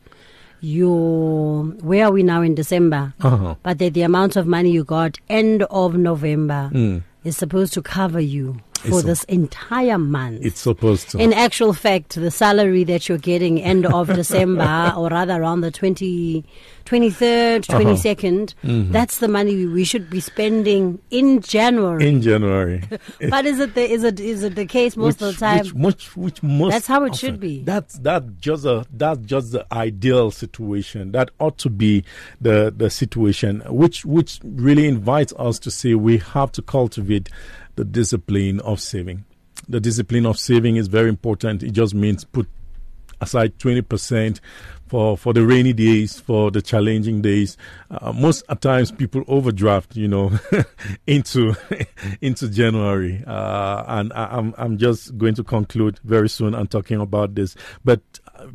your 0.59 1.63
where 1.81 2.05
are 2.05 2.11
we 2.11 2.23
now 2.23 2.41
in 2.41 2.55
December? 2.55 3.13
Uh-huh. 3.21 3.55
But 3.61 3.77
that 3.77 3.93
the 3.93 4.01
amount 4.01 4.37
of 4.37 4.47
money 4.47 4.71
you 4.71 4.83
got 4.83 5.19
end 5.29 5.63
of 5.63 5.95
November 5.95 6.71
mm. 6.73 7.03
is 7.23 7.37
supposed 7.37 7.73
to 7.73 7.81
cover 7.83 8.19
you 8.19 8.59
for 8.81 8.99
it's 8.99 9.03
this 9.03 9.23
entire 9.25 9.97
month. 9.97 10.43
It's 10.43 10.59
supposed 10.59 11.09
to. 11.11 11.19
In 11.19 11.33
actual 11.33 11.73
fact, 11.73 12.15
the 12.15 12.31
salary 12.31 12.83
that 12.85 13.07
you're 13.07 13.17
getting 13.17 13.61
end 13.61 13.85
of 13.85 14.07
December, 14.13 14.93
or 14.95 15.09
rather 15.09 15.41
around 15.41 15.61
the 15.61 15.71
20, 15.71 16.43
23rd, 16.85 17.65
22nd, 17.65 18.53
uh-huh. 18.53 18.67
mm-hmm. 18.67 18.91
that's 18.91 19.19
the 19.19 19.27
money 19.27 19.65
we 19.65 19.83
should 19.83 20.09
be 20.09 20.19
spending 20.19 20.99
in 21.11 21.41
January. 21.41 22.07
In 22.07 22.21
January. 22.21 22.83
but 23.29 23.45
is 23.45 23.59
it 23.59 23.75
the, 23.75 23.81
is 23.81 24.03
it 24.03 24.19
is 24.19 24.43
it 24.43 24.55
the 24.55 24.65
case 24.65 24.97
most 24.97 25.21
which, 25.21 25.29
of 25.29 25.39
the 25.39 25.39
time? 25.39 25.65
Which, 25.67 26.15
which, 26.15 26.17
which 26.17 26.43
most 26.43 26.71
that's 26.71 26.87
how 26.87 27.03
it 27.03 27.11
often. 27.11 27.17
should 27.17 27.39
be. 27.39 27.63
That's 27.63 27.95
that 27.99 28.37
just 28.39 28.65
a 28.65 28.85
that's 28.91 29.19
just 29.25 29.51
the 29.51 29.65
ideal 29.73 30.31
situation. 30.31 31.11
That 31.11 31.31
ought 31.39 31.57
to 31.59 31.69
be 31.69 32.03
the 32.39 32.73
the 32.75 32.89
situation, 32.89 33.61
which 33.67 34.05
which 34.05 34.39
really 34.43 34.87
invites 34.87 35.33
us 35.37 35.59
to 35.59 35.71
say 35.71 35.93
we 35.93 36.17
have 36.17 36.51
to 36.53 36.61
cultivate 36.61 37.29
the 37.75 37.85
discipline 37.85 38.59
of 38.61 38.79
saving. 38.79 39.25
The 39.67 39.79
discipline 39.79 40.25
of 40.25 40.37
saving 40.37 40.75
is 40.75 40.87
very 40.87 41.09
important. 41.09 41.63
It 41.63 41.71
just 41.71 41.93
means 41.93 42.25
put 42.25 42.47
aside 43.21 43.57
20% 43.59 44.39
for, 44.87 45.15
for 45.15 45.31
the 45.31 45.45
rainy 45.45 45.71
days, 45.71 46.19
for 46.19 46.51
the 46.51 46.61
challenging 46.61 47.21
days. 47.21 47.55
Uh, 47.89 48.11
most 48.11 48.43
at 48.49 48.59
times 48.61 48.91
people 48.91 49.23
overdraft, 49.27 49.95
you 49.95 50.07
know, 50.07 50.37
into 51.07 51.55
into 52.21 52.49
January. 52.49 53.23
Uh, 53.25 53.85
and 53.87 54.11
I, 54.11 54.23
am 54.23 54.31
I'm, 54.31 54.55
I'm 54.57 54.77
just 54.77 55.17
going 55.17 55.35
to 55.35 55.43
conclude 55.45 55.99
very 56.03 56.27
soon 56.27 56.53
and 56.53 56.69
talking 56.69 56.99
about 56.99 57.35
this. 57.35 57.55
But 57.85 58.01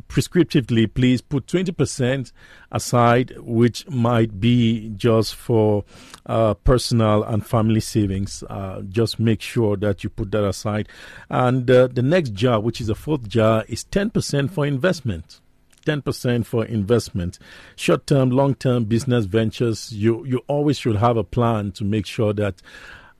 prescriptively, 0.07 0.91
please 0.93 1.21
put 1.21 1.47
20% 1.47 2.31
aside, 2.71 3.33
which 3.37 3.87
might 3.89 4.39
be 4.39 4.89
just 4.95 5.35
for 5.35 5.83
uh, 6.25 6.53
personal 6.53 7.23
and 7.23 7.45
family 7.45 7.79
savings. 7.79 8.43
Uh, 8.49 8.81
just 8.89 9.19
make 9.19 9.41
sure 9.41 9.77
that 9.77 10.03
you 10.03 10.09
put 10.09 10.31
that 10.31 10.45
aside. 10.45 10.89
And 11.29 11.69
uh, 11.69 11.87
the 11.87 12.01
next 12.01 12.33
jar, 12.33 12.59
which 12.59 12.81
is 12.81 12.87
the 12.87 12.95
fourth 12.95 13.27
jar, 13.27 13.63
is 13.67 13.83
10% 13.85 14.51
for 14.51 14.65
investment. 14.65 15.41
10% 15.85 16.45
for 16.45 16.65
investment. 16.65 17.39
Short 17.77 18.05
term, 18.05 18.29
long 18.29 18.55
term 18.55 18.85
business 18.85 19.25
ventures, 19.25 19.91
you, 19.93 20.25
you 20.25 20.43
always 20.47 20.77
should 20.77 20.97
have 20.97 21.15
a 21.15 21.23
plan 21.23 21.71
to 21.73 21.85
make 21.85 22.05
sure 22.05 22.33
that 22.33 22.61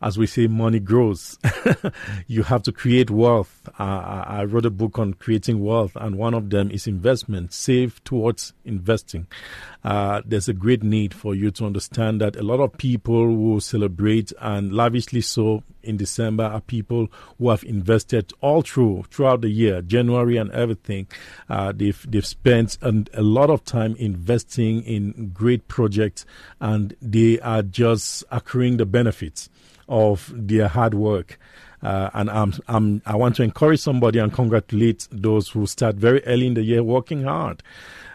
as 0.02 0.18
we 0.18 0.28
say, 0.28 0.48
money 0.48 0.80
grows. 0.80 1.40
you 2.28 2.44
have 2.44 2.62
to 2.64 2.72
create 2.72 3.10
wealth. 3.10 3.68
Uh, 3.80 4.24
I 4.28 4.44
wrote 4.44 4.66
a 4.66 4.70
book 4.70 5.00
on 5.00 5.16
creating 5.16 5.64
wealth, 5.64 5.96
and 5.96 6.18
one 6.18 6.36
of 6.36 6.52
them 6.52 6.70
is 6.70 6.86
investment. 6.86 7.52
Save 7.52 8.04
towards 8.04 8.54
investing. 8.64 9.26
Uh, 9.84 10.22
there's 10.26 10.48
a 10.48 10.54
great 10.54 10.84
need 10.84 11.14
for 11.14 11.34
you 11.34 11.50
to 11.52 11.66
understand 11.66 12.22
that 12.22 12.36
a 12.36 12.44
lot 12.44 12.60
of 12.60 12.78
people 12.78 13.26
who 13.26 13.60
celebrate 13.60 14.32
and 14.40 14.72
lavishly 14.72 15.22
so 15.22 15.64
in 15.82 15.98
December 15.98 16.44
are 16.44 16.62
people 16.62 17.08
who 17.40 17.50
have 17.50 17.64
invested 17.64 18.32
all 18.42 18.62
through 18.62 19.04
throughout 19.10 19.42
the 19.42 19.50
year, 19.50 19.82
January 19.82 20.38
and 20.38 20.52
everything. 20.52 21.08
Uh, 21.50 21.72
they've 21.76 22.06
they've 22.08 22.26
spent 22.26 22.78
an, 22.82 23.08
a 23.14 23.24
lot 23.24 23.50
of 23.50 23.64
time 23.64 23.96
investing 23.96 24.84
in 24.84 25.32
great 25.34 25.68
projects, 25.68 26.26
and 26.60 26.96
they 27.02 27.40
are 27.40 27.64
just 27.64 28.24
accruing 28.30 28.78
the 28.78 28.86
benefits 28.86 29.50
of 29.88 30.32
their 30.36 30.68
hard 30.68 30.94
work. 30.94 31.40
Uh, 31.84 32.10
and 32.14 32.30
I'm, 32.30 32.54
I'm, 32.68 33.02
I 33.06 33.16
want 33.16 33.36
to 33.36 33.44
encourage 33.44 33.80
somebody 33.80 34.20
and 34.20 34.34
congratulate 34.34 35.08
those 35.12 35.50
who 35.50 35.68
start 35.68 35.96
very 35.96 36.26
early 36.26 36.48
in 36.48 36.56
the 36.56 36.64
year 36.64 36.84
working 36.84 37.24
hard. 37.24 37.62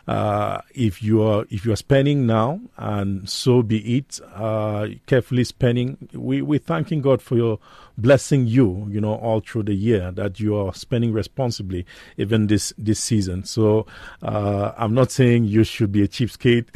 uh, 0.09 0.61
if 0.75 1.03
you 1.03 1.23
are 1.23 1.45
if 1.51 1.65
you 1.65 1.73
are 1.73 1.77
spending 1.77 2.27
now, 2.27 2.61
and 2.77 3.29
so 3.29 3.63
be 3.63 3.99
it, 3.99 4.21
uh, 4.35 4.89
carefully 5.07 5.45
spending, 5.45 6.09
we 6.13 6.43
we 6.43 6.59
thanking 6.59 7.01
God 7.03 7.23
for 7.23 7.37
your 7.37 7.59
blessing 7.97 8.47
you, 8.47 8.87
you 8.91 9.01
know, 9.01 9.15
all 9.15 9.41
through 9.41 9.65
the 9.65 9.75
year 9.75 10.11
that 10.13 10.41
you 10.41 10.57
are 10.57 10.75
spending 10.75 11.13
responsibly, 11.13 11.87
even 12.17 12.47
this 12.47 12.73
this 12.79 13.01
season. 13.01 13.45
So 13.45 13.87
uh, 14.23 14.73
I'm 14.77 14.95
not 14.95 15.11
saying 15.11 15.45
you 15.45 15.65
should 15.65 15.93
be 15.93 16.03
a 16.03 16.09
cheapskate 16.09 16.69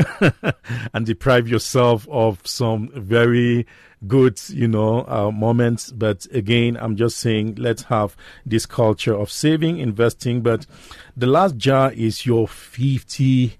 and 0.94 1.06
deprive 1.06 1.48
yourself 1.48 2.06
of 2.10 2.46
some 2.46 2.90
very 2.94 3.66
good, 4.06 4.40
you 4.50 4.68
know, 4.68 5.06
uh, 5.08 5.30
moments. 5.30 5.90
But 5.90 6.26
again, 6.32 6.76
I'm 6.80 6.96
just 6.96 7.18
saying 7.18 7.56
let's 7.56 7.84
have 7.84 8.16
this 8.44 8.66
culture 8.66 9.14
of 9.14 9.30
saving, 9.30 9.78
investing. 9.78 10.42
But 10.42 10.66
the 11.16 11.26
last 11.26 11.56
jar 11.56 11.92
is 11.92 12.26
your 12.26 12.46
50 12.46 13.56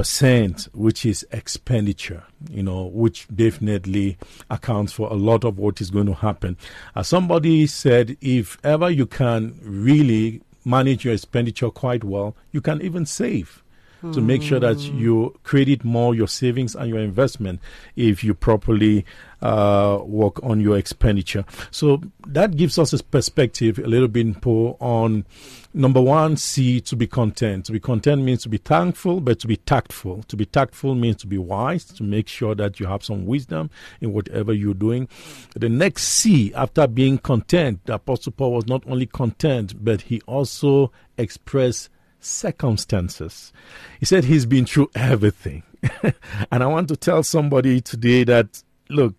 percent, 0.00 0.66
which 0.72 1.04
is 1.04 1.26
expenditure, 1.30 2.24
you 2.50 2.62
know, 2.62 2.86
which 2.86 3.28
definitely 3.34 4.16
accounts 4.48 4.94
for 4.94 5.10
a 5.10 5.14
lot 5.14 5.44
of 5.44 5.58
what 5.58 5.78
is 5.78 5.90
going 5.90 6.06
to 6.06 6.14
happen. 6.14 6.56
As 6.96 7.06
somebody 7.06 7.66
said, 7.66 8.16
if 8.22 8.56
ever 8.64 8.88
you 8.88 9.04
can 9.04 9.60
really 9.62 10.40
manage 10.64 11.04
your 11.04 11.12
expenditure 11.12 11.68
quite 11.68 12.02
well, 12.02 12.34
you 12.50 12.62
can 12.62 12.80
even 12.80 13.04
save 13.04 13.62
to 14.00 14.20
make 14.20 14.42
sure 14.42 14.58
that 14.60 14.78
you 14.78 15.38
credit 15.42 15.84
more 15.84 16.14
your 16.14 16.28
savings 16.28 16.74
and 16.74 16.88
your 16.88 16.98
investment 16.98 17.60
if 17.96 18.24
you 18.24 18.34
properly 18.34 19.04
uh, 19.42 19.98
work 20.02 20.42
on 20.42 20.60
your 20.60 20.78
expenditure. 20.78 21.44
So 21.70 22.02
that 22.26 22.56
gives 22.56 22.78
us 22.78 22.92
a 22.92 23.02
perspective 23.02 23.78
a 23.78 23.86
little 23.86 24.08
bit 24.08 24.44
more 24.44 24.76
on 24.80 25.24
number 25.72 26.00
one, 26.00 26.36
C, 26.36 26.80
to 26.82 26.96
be 26.96 27.06
content. 27.06 27.66
To 27.66 27.72
be 27.72 27.80
content 27.80 28.22
means 28.22 28.42
to 28.42 28.48
be 28.48 28.58
thankful, 28.58 29.20
but 29.20 29.38
to 29.40 29.46
be 29.46 29.56
tactful. 29.56 30.22
To 30.24 30.36
be 30.36 30.46
tactful 30.46 30.94
means 30.94 31.16
to 31.16 31.26
be 31.26 31.38
wise, 31.38 31.84
to 31.84 32.02
make 32.02 32.28
sure 32.28 32.54
that 32.54 32.80
you 32.80 32.86
have 32.86 33.04
some 33.04 33.26
wisdom 33.26 33.70
in 34.00 34.12
whatever 34.12 34.52
you're 34.52 34.74
doing. 34.74 35.08
The 35.54 35.68
next 35.68 36.04
C, 36.04 36.52
after 36.54 36.86
being 36.86 37.18
content, 37.18 37.80
the 37.86 37.94
Apostle 37.94 38.32
Paul 38.32 38.52
was 38.52 38.66
not 38.66 38.82
only 38.86 39.06
content, 39.06 39.84
but 39.84 40.02
he 40.02 40.20
also 40.22 40.90
expressed 41.16 41.90
circumstances. 42.20 43.52
He 43.98 44.06
said 44.06 44.24
he's 44.24 44.46
been 44.46 44.66
through 44.66 44.90
everything. 44.94 45.62
and 46.50 46.62
I 46.62 46.66
want 46.66 46.88
to 46.88 46.96
tell 46.96 47.22
somebody 47.22 47.80
today 47.80 48.24
that, 48.24 48.62
look, 48.88 49.14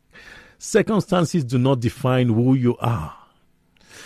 circumstances 0.58 1.44
do 1.44 1.58
not 1.58 1.80
define 1.80 2.30
who 2.30 2.54
you 2.54 2.78
are 2.78 3.16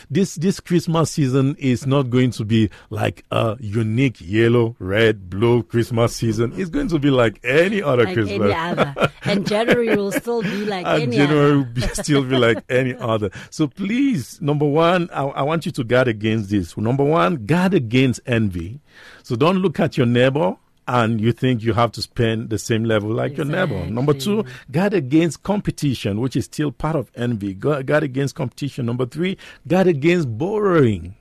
this 0.09 0.35
this 0.35 0.59
Christmas 0.59 1.11
season 1.11 1.55
is 1.59 1.85
not 1.85 2.09
going 2.09 2.31
to 2.31 2.45
be 2.45 2.69
like 2.89 3.25
a 3.31 3.57
unique 3.59 4.17
yellow, 4.19 4.75
red, 4.79 5.29
blue 5.29 5.63
Christmas 5.63 6.15
season. 6.15 6.53
It's 6.55 6.69
going 6.69 6.87
to 6.89 6.99
be 6.99 7.09
like 7.09 7.39
any 7.43 7.81
other 7.81 8.05
like 8.05 8.13
Christmas. 8.13 8.51
Any 8.51 8.53
other. 8.53 9.11
And 9.23 9.47
January 9.47 9.95
will 9.95 10.11
still 10.11 10.41
be 10.41 10.65
like 10.65 10.85
and 10.85 11.03
any 11.03 11.17
January 11.17 11.49
other. 11.49 11.57
will 11.57 11.65
be, 11.65 11.81
still 11.81 12.23
be 12.23 12.37
like 12.37 12.63
any 12.69 12.95
other. 12.95 13.29
So 13.49 13.67
please, 13.67 14.41
number 14.41 14.65
one, 14.65 15.09
I, 15.11 15.23
I 15.23 15.41
want 15.41 15.65
you 15.65 15.71
to 15.73 15.83
guard 15.83 16.07
against 16.07 16.49
this. 16.49 16.75
Number 16.77 17.03
one, 17.03 17.45
guard 17.45 17.73
against 17.73 18.21
envy. 18.25 18.79
So 19.23 19.35
don't 19.35 19.57
look 19.57 19.79
at 19.79 19.97
your 19.97 20.05
neighbor 20.05 20.55
and 20.87 21.19
you 21.19 21.31
think 21.31 21.63
you 21.63 21.73
have 21.73 21.91
to 21.93 22.01
spend 22.01 22.49
the 22.49 22.59
same 22.59 22.83
level 22.83 23.09
like 23.09 23.37
your 23.37 23.45
neighbor. 23.45 23.85
Number 23.87 24.13
two, 24.13 24.45
guard 24.71 24.93
against 24.93 25.43
competition, 25.43 26.21
which 26.21 26.35
is 26.35 26.45
still 26.45 26.71
part 26.71 26.95
of 26.95 27.11
envy. 27.15 27.53
Guard 27.53 27.87
guard 27.87 28.03
against 28.03 28.35
competition. 28.35 28.85
Number 28.85 29.05
three, 29.05 29.37
guard 29.67 29.87
against 29.87 30.37
borrowing. 30.37 31.15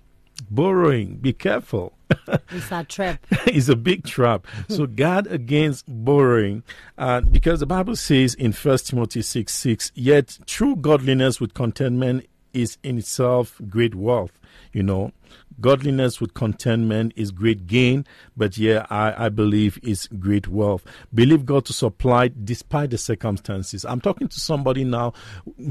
Borrowing, 0.51 1.17
be 1.17 1.33
careful. 1.33 1.93
It's 2.51 2.71
a 2.71 2.85
trap. 2.85 3.27
it's 3.47 3.69
a 3.69 3.77
big 3.77 4.05
trap. 4.05 4.47
So 4.69 4.87
guard 5.03 5.27
against 5.27 5.85
borrowing, 5.89 6.63
uh, 6.99 7.23
because 7.23 7.61
the 7.61 7.67
Bible 7.67 7.97
says 7.97 8.35
in 8.35 8.53
First 8.53 8.89
Timothy 8.89 9.23
six 9.23 9.53
six, 9.55 9.91
yet 9.95 10.39
true 10.47 10.77
godliness 10.77 11.41
with 11.41 11.55
contentment 11.55 12.27
is 12.53 12.79
in 12.83 12.99
itself 12.99 13.61
great 13.69 13.95
wealth. 13.95 14.39
You 14.73 14.83
know, 14.83 15.13
godliness 15.61 16.21
with 16.21 16.35
contentment 16.35 17.13
is 17.17 17.31
great 17.31 17.67
gain, 17.67 18.07
but 18.37 18.59
yeah, 18.59 18.87
I, 18.91 19.27
I 19.27 19.29
believe 19.29 19.79
is 19.83 20.09
great 20.19 20.49
wealth. 20.49 20.85
Believe 21.13 21.47
God 21.47 21.65
to 21.67 21.73
supply 21.73 22.29
despite 22.29 22.91
the 22.91 22.99
circumstances. 22.99 23.85
I'm 23.85 24.01
talking 24.01 24.29
to 24.29 24.41
somebody 24.41 24.85
now, 24.85 25.13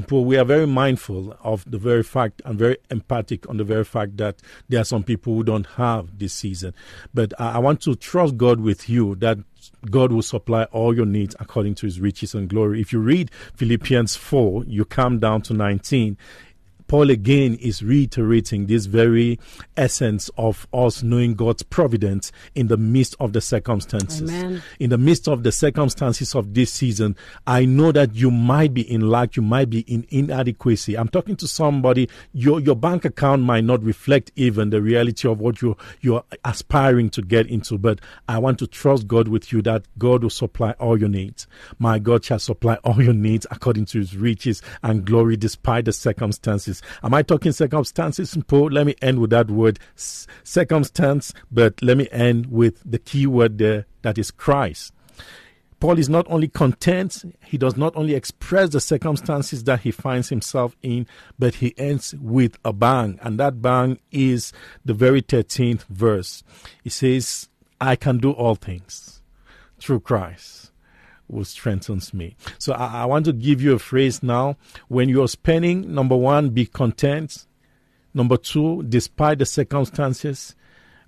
but 0.08 0.20
we 0.20 0.36
are 0.36 0.44
very 0.44 0.66
mindful 0.66 1.36
of 1.42 1.68
the 1.70 1.78
very 1.78 2.02
fact 2.02 2.42
and 2.44 2.58
very 2.58 2.78
empathic 2.90 3.48
on 3.48 3.56
the 3.56 3.64
very 3.64 3.84
fact 3.84 4.16
that 4.18 4.40
there 4.68 4.80
are 4.80 4.84
some 4.84 5.02
people 5.02 5.34
who 5.34 5.44
don't 5.44 5.66
have 5.66 6.18
this 6.18 6.32
season. 6.32 6.74
But 7.12 7.32
I, 7.38 7.52
I 7.52 7.58
want 7.58 7.80
to 7.82 7.94
trust 7.94 8.36
God 8.36 8.60
with 8.60 8.88
you 8.88 9.14
that 9.16 9.38
God 9.90 10.12
will 10.12 10.22
supply 10.22 10.64
all 10.64 10.94
your 10.94 11.06
needs 11.06 11.34
according 11.40 11.74
to 11.76 11.86
his 11.86 12.00
riches 12.00 12.34
and 12.34 12.48
glory. 12.48 12.80
If 12.80 12.92
you 12.92 12.98
read 12.98 13.30
Philippians 13.54 14.16
4, 14.16 14.64
you 14.64 14.84
come 14.84 15.18
down 15.18 15.42
to 15.42 15.54
19. 15.54 16.16
Paul 16.86 17.10
again 17.10 17.54
is 17.54 17.82
reiterating 17.82 18.66
this 18.66 18.86
very 18.86 19.38
essence 19.76 20.30
of 20.36 20.66
us 20.72 21.02
knowing 21.02 21.34
God's 21.34 21.62
providence 21.62 22.30
in 22.54 22.68
the 22.68 22.76
midst 22.76 23.16
of 23.20 23.32
the 23.32 23.40
circumstances. 23.40 24.30
Amen. 24.30 24.62
In 24.78 24.90
the 24.90 24.98
midst 24.98 25.28
of 25.28 25.42
the 25.42 25.52
circumstances 25.52 26.34
of 26.34 26.54
this 26.54 26.72
season, 26.72 27.16
I 27.46 27.64
know 27.64 27.92
that 27.92 28.14
you 28.14 28.30
might 28.30 28.74
be 28.74 28.82
in 28.82 29.08
lack, 29.08 29.36
you 29.36 29.42
might 29.42 29.70
be 29.70 29.80
in 29.80 30.06
inadequacy. 30.10 30.96
I'm 30.96 31.08
talking 31.08 31.36
to 31.36 31.48
somebody, 31.48 32.08
your, 32.32 32.60
your 32.60 32.76
bank 32.76 33.04
account 33.04 33.42
might 33.42 33.64
not 33.64 33.82
reflect 33.82 34.30
even 34.36 34.70
the 34.70 34.82
reality 34.82 35.28
of 35.28 35.40
what 35.40 35.62
you, 35.62 35.76
you're 36.00 36.24
aspiring 36.44 37.10
to 37.10 37.22
get 37.22 37.46
into, 37.46 37.78
but 37.78 38.00
I 38.28 38.38
want 38.38 38.58
to 38.60 38.66
trust 38.66 39.08
God 39.08 39.28
with 39.28 39.52
you 39.52 39.62
that 39.62 39.84
God 39.98 40.22
will 40.22 40.30
supply 40.30 40.72
all 40.72 40.98
your 40.98 41.08
needs. 41.08 41.46
My 41.78 41.98
God 41.98 42.24
shall 42.24 42.38
supply 42.38 42.74
all 42.84 43.02
your 43.02 43.14
needs 43.14 43.46
according 43.50 43.86
to 43.86 43.98
his 43.98 44.16
riches 44.16 44.62
and 44.82 45.04
glory 45.04 45.36
despite 45.36 45.86
the 45.86 45.92
circumstances. 45.92 46.73
Am 47.02 47.14
I 47.14 47.22
talking 47.22 47.52
circumstances? 47.52 48.36
Paul, 48.46 48.70
let 48.70 48.86
me 48.86 48.94
end 49.02 49.20
with 49.20 49.30
that 49.30 49.50
word 49.50 49.78
circumstance, 49.96 51.32
but 51.50 51.82
let 51.82 51.96
me 51.96 52.08
end 52.10 52.46
with 52.46 52.80
the 52.84 52.98
key 52.98 53.26
word 53.26 53.58
there 53.58 53.86
that 54.02 54.18
is 54.18 54.30
Christ. 54.30 54.92
Paul 55.80 55.98
is 55.98 56.08
not 56.08 56.26
only 56.30 56.48
content, 56.48 57.36
he 57.44 57.58
does 57.58 57.76
not 57.76 57.94
only 57.94 58.14
express 58.14 58.70
the 58.70 58.80
circumstances 58.80 59.64
that 59.64 59.80
he 59.80 59.90
finds 59.90 60.30
himself 60.30 60.76
in, 60.82 61.06
but 61.38 61.56
he 61.56 61.74
ends 61.76 62.14
with 62.20 62.56
a 62.64 62.72
bang. 62.72 63.18
And 63.20 63.38
that 63.38 63.60
bang 63.60 63.98
is 64.10 64.52
the 64.84 64.94
very 64.94 65.20
13th 65.20 65.84
verse. 65.90 66.42
He 66.82 66.90
says, 66.90 67.48
I 67.80 67.96
can 67.96 68.18
do 68.18 68.30
all 68.30 68.54
things 68.54 69.20
through 69.78 70.00
Christ 70.00 70.70
who 71.30 71.44
strengthens 71.44 72.12
me. 72.14 72.36
So 72.58 72.72
I, 72.72 73.02
I 73.02 73.04
want 73.06 73.24
to 73.26 73.32
give 73.32 73.62
you 73.62 73.74
a 73.74 73.78
phrase 73.78 74.22
now. 74.22 74.56
When 74.88 75.08
you're 75.08 75.28
spending, 75.28 75.92
number 75.94 76.16
one, 76.16 76.50
be 76.50 76.66
content. 76.66 77.46
Number 78.12 78.36
two, 78.36 78.84
despite 78.84 79.38
the 79.38 79.46
circumstances, 79.46 80.54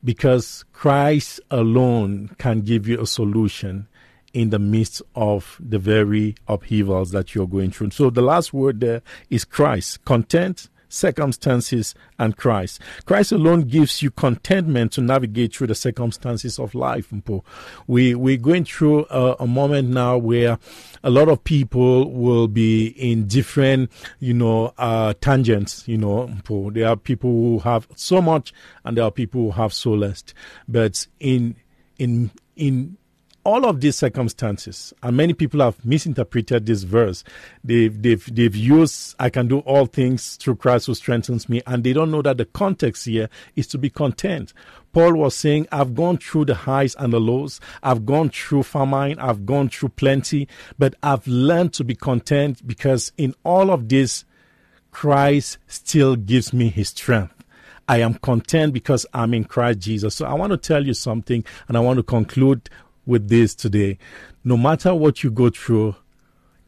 because 0.03 0.65
Christ 0.73 1.41
alone 1.51 2.35
can 2.39 2.61
give 2.63 2.89
you 2.89 3.01
a 3.01 3.07
solution 3.07 3.89
in 4.33 4.51
the 4.51 4.59
midst 4.59 5.01
of 5.15 5.57
the 5.61 5.79
very 5.79 6.35
upheavals 6.47 7.11
that 7.13 7.35
you're 7.35 7.47
going 7.47 7.71
through. 7.71 7.91
So 7.91 8.11
the 8.11 8.23
last 8.23 8.53
word 8.53 8.81
there 8.81 9.03
is 9.31 9.45
Christ. 9.45 10.05
Content, 10.05 10.69
circumstances, 10.89 11.95
and 12.19 12.37
Christ. 12.37 12.81
Christ 13.05 13.33
alone 13.33 13.63
gives 13.63 14.03
you 14.03 14.11
contentment 14.11 14.93
to 14.93 15.01
navigate 15.01 15.55
through 15.55 15.69
the 15.69 15.75
circumstances 15.75 16.59
of 16.59 16.75
life. 16.75 17.13
We, 17.87 18.15
we're 18.15 18.37
going 18.37 18.65
through 18.65 19.07
a, 19.11 19.37
a 19.41 19.47
moment 19.47 19.89
now 19.91 20.19
where 20.19 20.59
a 21.03 21.11
lot 21.11 21.29
of 21.29 21.45
people 21.45 22.11
will 22.11 22.49
be 22.49 22.89
in 22.89 23.27
different, 23.27 23.91
you 24.19 24.35
know, 24.35 24.73
uh, 24.79 25.15
tangents, 25.21 25.87
you 25.87 25.99
know. 25.99 26.31
There 26.71 26.89
are 26.89 26.97
people 26.97 27.31
who 27.31 27.59
have 27.61 27.87
so 27.95 28.23
much 28.23 28.53
and 28.85 28.97
there 28.97 29.05
are 29.05 29.11
people 29.11 29.43
who 29.43 29.51
have 29.53 29.73
so 29.73 29.93
less. 29.93 30.25
But 30.69 31.07
in, 31.21 31.57
in, 31.99 32.31
in, 32.57 32.97
all 33.47 33.65
of 33.65 33.81
these 33.81 33.95
circumstances, 33.95 34.93
and 35.05 35.17
many 35.17 35.33
people 35.33 35.61
have 35.61 35.83
misinterpreted 35.85 36.67
this 36.67 36.83
verse. 36.83 37.23
They've, 37.63 38.03
they've, 38.03 38.35
they've 38.35 38.57
used, 38.57 39.15
I 39.21 39.31
can 39.31 39.47
do 39.47 39.61
all 39.61 39.87
things 39.87 40.35
through 40.35 40.57
Christ 40.57 40.87
who 40.87 40.95
strengthens 40.97 41.49
me, 41.49 41.63
and 41.65 41.85
they 41.85 41.93
don't 41.93 42.11
know 42.11 42.23
that 42.23 42.39
the 42.39 42.45
context 42.47 43.05
here 43.05 43.31
is 43.55 43.69
to 43.69 43.79
be 43.79 43.89
content. 43.89 44.53
Paul 44.93 45.15
was 45.15 45.37
saying, 45.37 45.69
I've 45.71 45.95
gone 45.95 46.19
through 46.19 46.47
the 46.47 46.57
highs 46.57 46.97
and 46.97 47.13
the 47.13 47.21
lows. 47.21 47.61
I've 47.85 48.05
gone 48.05 48.31
through 48.31 48.65
famine. 48.65 49.21
I've 49.21 49.47
gone 49.47 49.69
through 49.69 49.91
plenty, 49.91 50.49
but 50.77 50.97
I've 51.05 51.27
learned 51.29 51.73
to 51.75 51.85
be 51.85 51.95
content 51.95 52.67
because 52.67 53.13
in 53.17 53.33
all 53.45 53.71
of 53.71 53.89
this, 53.89 54.25
Christ 54.91 55.59
still 55.69 56.17
gives 56.17 56.53
me 56.53 56.69
his 56.69 56.89
strength. 56.89 57.35
I 57.89 57.99
am 57.99 58.15
content 58.15 58.73
because 58.73 59.07
I'm 59.15 59.35
in 59.35 59.45
Christ 59.45 59.79
Jesus. 59.79 60.17
So 60.17 60.27
I 60.27 60.35
want 60.35 60.51
to 60.51 60.57
tell 60.57 60.85
you 60.85 60.95
something 60.95 61.45
and 61.69 61.77
I 61.77 61.81
want 61.81 61.99
to 61.99 62.03
conclude 62.03 62.69
with 63.07 63.29
this 63.29 63.55
today. 63.55 63.99
No 64.45 64.57
matter 64.57 64.95
what 64.95 65.23
you 65.23 65.31
go 65.31 65.51
through, 65.51 65.97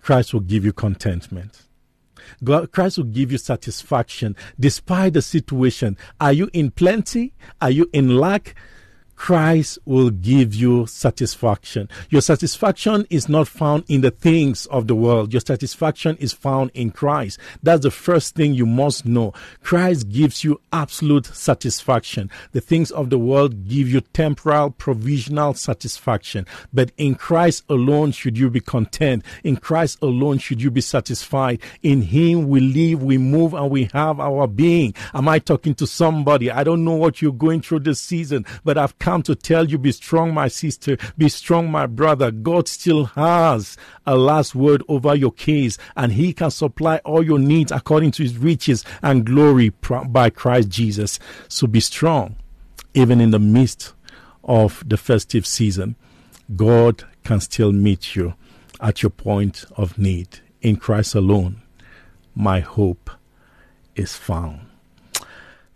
Christ 0.01 0.33
will 0.33 0.41
give 0.41 0.65
you 0.65 0.73
contentment. 0.73 1.67
God, 2.45 2.73
Christ 2.73 2.99
will 2.99 3.05
give 3.05 3.33
you 3.33 3.39
satisfaction 3.39 4.37
despite 4.59 5.15
the 5.15 5.23
situation. 5.23 5.97
Are 6.21 6.33
you 6.33 6.49
in 6.53 6.71
plenty? 6.71 7.35
Are 7.61 7.71
you 7.71 7.89
in 7.93 8.17
lack? 8.17 8.55
Christ 9.19 9.81
will 9.85 10.11
give 10.11 10.55
you 10.55 10.87
satisfaction. 10.87 11.91
Your 12.09 12.23
satisfaction 12.23 13.05
is 13.11 13.29
not 13.29 13.49
found 13.49 13.85
in 13.89 14.01
the 14.01 14.13
things 14.13 14.65
of 14.67 14.87
the 14.87 14.95
world. 14.95 15.35
Your 15.35 15.41
satisfaction 15.41 16.17
is 16.19 16.33
found 16.33 16.71
in 16.73 16.93
Christ. 16.93 17.39
That's 17.63 17.83
the 17.83 17.91
first 17.91 18.37
thing 18.37 18.55
you 18.55 18.65
must 18.65 19.05
know. 19.05 19.35
Christ 19.63 20.09
gives 20.09 20.45
you 20.45 20.61
absolute 20.73 21.27
satisfaction. 21.27 22.31
The 22.53 22.61
things 22.61 22.93
of 22.93 23.11
the 23.11 23.19
world 23.19 23.69
give 23.69 23.91
you 23.91 24.01
temporal, 24.01 24.71
provisional 24.71 25.53
satisfaction. 25.53 26.47
But 26.73 26.93
in 26.97 27.17
Christ 27.17 27.65
alone 27.69 28.13
should 28.13 28.39
you 28.39 28.49
be 28.49 28.61
content. 28.61 29.25
In 29.43 29.57
Christ 29.57 29.99
alone 30.01 30.39
should 30.39 30.63
you 30.63 30.71
be 30.71 30.81
satisfied. 30.81 31.61
In 31.83 32.03
Him 32.03 32.49
we 32.49 32.61
live, 32.61 33.03
we 33.03 33.19
move, 33.19 33.53
and 33.53 33.69
we 33.69 33.91
have 33.93 34.21
our 34.21 34.47
being. 34.47 34.95
Am 35.13 35.29
I 35.29 35.41
talking 35.41 35.75
to 35.75 35.89
somebody? 35.89 36.51
I 36.51 36.63
don't 36.63 36.85
know 36.85 36.95
what 36.95 37.21
you're 37.21 37.33
going 37.33 37.63
through 37.63 37.81
this 37.81 38.01
season, 38.01 38.47
but 38.65 38.79
I've 38.79 38.99
come 39.09 39.23
to 39.23 39.35
tell 39.35 39.67
you 39.67 39.79
be 39.79 39.91
strong, 39.91 40.35
my 40.35 40.49
sister. 40.49 40.99
Be 41.17 41.31
strong, 41.31 41.71
my 41.71 41.87
brother. 41.87 42.31
God 42.31 42.69
still 42.69 43.07
has 43.07 43.79
a 44.07 44.15
last 44.15 44.55
word 44.55 44.83
over 44.87 45.15
your 45.15 45.33
case, 45.33 45.79
and 45.97 46.13
He 46.13 46.35
can 46.35 46.51
supply 46.51 46.99
all 47.07 47.25
your 47.25 47.39
needs 47.39 47.73
according 47.73 48.11
to 48.13 48.23
His 48.23 48.37
riches 48.37 48.85
and 49.01 49.25
glory 49.25 49.71
by 50.09 50.29
Christ 50.29 50.69
Jesus. 50.69 51.19
So 51.49 51.67
be 51.67 51.81
strong, 51.81 52.37
even 52.93 53.19
in 53.19 53.31
the 53.31 53.39
midst 53.39 53.95
of 54.45 54.87
the 54.87 54.99
festive 54.99 55.47
season. 55.47 55.97
God 56.55 57.05
can 57.25 57.41
still 57.41 57.73
meet 57.73 58.15
you 58.15 58.35
at 58.79 59.03
your 59.03 59.09
point 59.09 59.65
of 59.75 59.97
need. 59.97 60.41
In 60.61 60.77
Christ 60.77 61.15
alone, 61.15 61.63
my 62.35 62.61
hope 62.61 63.11
is 63.97 64.15
found. 64.15 64.68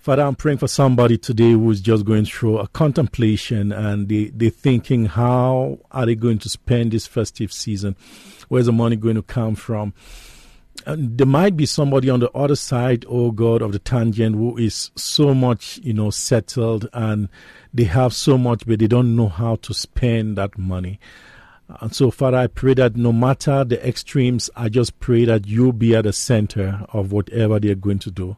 Father, 0.02 0.24
I'm 0.24 0.34
praying 0.34 0.58
for 0.58 0.66
somebody 0.66 1.16
today 1.16 1.52
who's 1.52 1.80
just 1.80 2.04
going 2.04 2.24
through 2.24 2.58
a 2.58 2.66
contemplation 2.66 3.70
and 3.70 4.08
they, 4.08 4.32
they're 4.34 4.50
thinking, 4.50 5.06
how 5.06 5.78
are 5.92 6.06
they 6.06 6.16
going 6.16 6.40
to 6.40 6.48
spend 6.48 6.90
this 6.90 7.06
festive 7.06 7.52
season? 7.52 7.94
Where's 8.48 8.66
the 8.66 8.72
money 8.72 8.96
going 8.96 9.14
to 9.14 9.22
come 9.22 9.54
from? 9.54 9.94
And 10.86 11.16
there 11.16 11.26
might 11.26 11.56
be 11.56 11.66
somebody 11.66 12.10
on 12.10 12.18
the 12.18 12.32
other 12.32 12.56
side, 12.56 13.04
oh 13.08 13.30
God, 13.30 13.62
of 13.62 13.70
the 13.70 13.78
tangent 13.78 14.34
who 14.34 14.58
is 14.58 14.90
so 14.96 15.34
much, 15.34 15.78
you 15.84 15.92
know, 15.92 16.10
settled 16.10 16.88
and 16.92 17.28
they 17.72 17.84
have 17.84 18.12
so 18.12 18.36
much, 18.36 18.66
but 18.66 18.80
they 18.80 18.88
don't 18.88 19.14
know 19.14 19.28
how 19.28 19.54
to 19.54 19.72
spend 19.72 20.36
that 20.36 20.58
money. 20.58 20.98
And 21.80 21.94
so, 21.94 22.10
Father, 22.10 22.38
I 22.38 22.48
pray 22.48 22.74
that 22.74 22.96
no 22.96 23.12
matter 23.12 23.62
the 23.62 23.86
extremes, 23.86 24.50
I 24.56 24.68
just 24.68 24.98
pray 24.98 25.26
that 25.26 25.46
you 25.46 25.72
be 25.72 25.94
at 25.94 26.02
the 26.02 26.12
center 26.12 26.84
of 26.92 27.12
whatever 27.12 27.60
they're 27.60 27.76
going 27.76 28.00
to 28.00 28.10
do. 28.10 28.36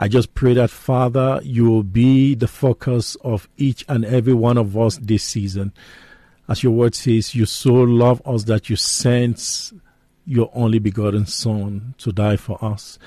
I 0.00 0.06
just 0.06 0.32
pray 0.34 0.54
that, 0.54 0.70
Father, 0.70 1.40
you 1.42 1.68
will 1.68 1.82
be 1.82 2.36
the 2.36 2.46
focus 2.46 3.16
of 3.16 3.48
each 3.56 3.84
and 3.88 4.04
every 4.04 4.32
one 4.32 4.56
of 4.56 4.78
us 4.78 4.96
this 4.98 5.24
season. 5.24 5.72
As 6.48 6.62
your 6.62 6.72
word 6.72 6.94
says, 6.94 7.34
you 7.34 7.46
so 7.46 7.74
love 7.74 8.22
us 8.24 8.44
that 8.44 8.70
you 8.70 8.76
sent 8.76 9.72
your 10.24 10.52
only 10.54 10.78
begotten 10.78 11.26
Son 11.26 11.94
to 11.98 12.12
die 12.12 12.36
for 12.36 12.64
us. 12.64 13.00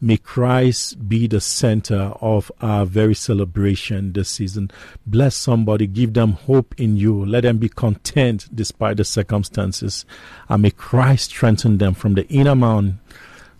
May 0.00 0.16
Christ 0.16 1.06
be 1.06 1.26
the 1.26 1.40
center 1.40 2.14
of 2.20 2.50
our 2.62 2.86
very 2.86 3.14
celebration 3.14 4.14
this 4.14 4.30
season. 4.30 4.70
Bless 5.06 5.34
somebody, 5.34 5.86
give 5.86 6.14
them 6.14 6.32
hope 6.32 6.74
in 6.78 6.96
you. 6.96 7.26
Let 7.26 7.42
them 7.42 7.58
be 7.58 7.68
content 7.68 8.48
despite 8.54 8.96
the 8.96 9.04
circumstances. 9.04 10.06
And 10.48 10.62
may 10.62 10.70
Christ 10.70 11.30
strengthen 11.30 11.76
them 11.76 11.92
from 11.92 12.14
the 12.14 12.26
inner 12.28 12.54
man 12.54 13.00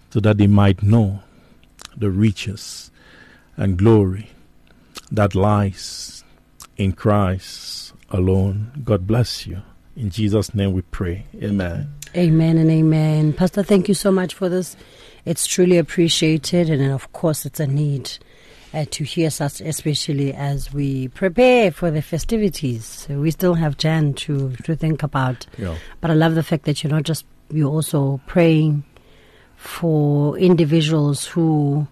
so 0.09 0.20
that 0.20 0.38
they 0.38 0.46
might 0.46 0.83
know 0.83 1.20
the 1.98 2.11
riches 2.11 2.90
and 3.56 3.76
glory 3.76 4.30
that 5.11 5.34
lies 5.34 6.24
in 6.76 6.92
Christ 6.92 7.92
alone. 8.11 8.72
God 8.84 9.06
bless 9.06 9.46
you. 9.46 9.62
In 9.96 10.11
Jesus' 10.11 10.54
name 10.54 10.72
we 10.72 10.82
pray. 10.82 11.26
Amen. 11.42 11.92
Amen 12.16 12.56
and 12.56 12.70
amen. 12.70 13.32
Pastor, 13.32 13.62
thank 13.62 13.88
you 13.88 13.94
so 13.94 14.12
much 14.12 14.32
for 14.32 14.48
this. 14.48 14.76
It's 15.24 15.46
truly 15.46 15.76
appreciated, 15.76 16.70
and 16.70 16.92
of 16.92 17.12
course, 17.12 17.44
it's 17.44 17.61
a 17.61 17.66
need 17.66 18.11
uh, 18.72 18.84
to 18.92 19.04
hear 19.04 19.28
such, 19.28 19.61
especially 19.61 20.32
as 20.32 20.72
we 20.72 21.08
prepare 21.08 21.70
for 21.70 21.90
the 21.90 22.00
festivities. 22.00 22.84
So 22.84 23.18
we 23.18 23.30
still 23.30 23.54
have 23.54 23.76
Jan 23.76 24.14
to, 24.14 24.52
to 24.64 24.76
think 24.76 25.02
about. 25.02 25.46
Yeah. 25.58 25.76
But 26.00 26.11
I 26.11 26.14
love 26.14 26.34
the 26.34 26.42
fact 26.42 26.64
that 26.64 26.82
you're 26.82 26.92
not 26.92 27.02
just, 27.02 27.26
you're 27.50 27.70
also 27.70 28.20
praying 28.26 28.84
for 29.58 30.38
individuals 30.38 31.26
who 31.26 31.86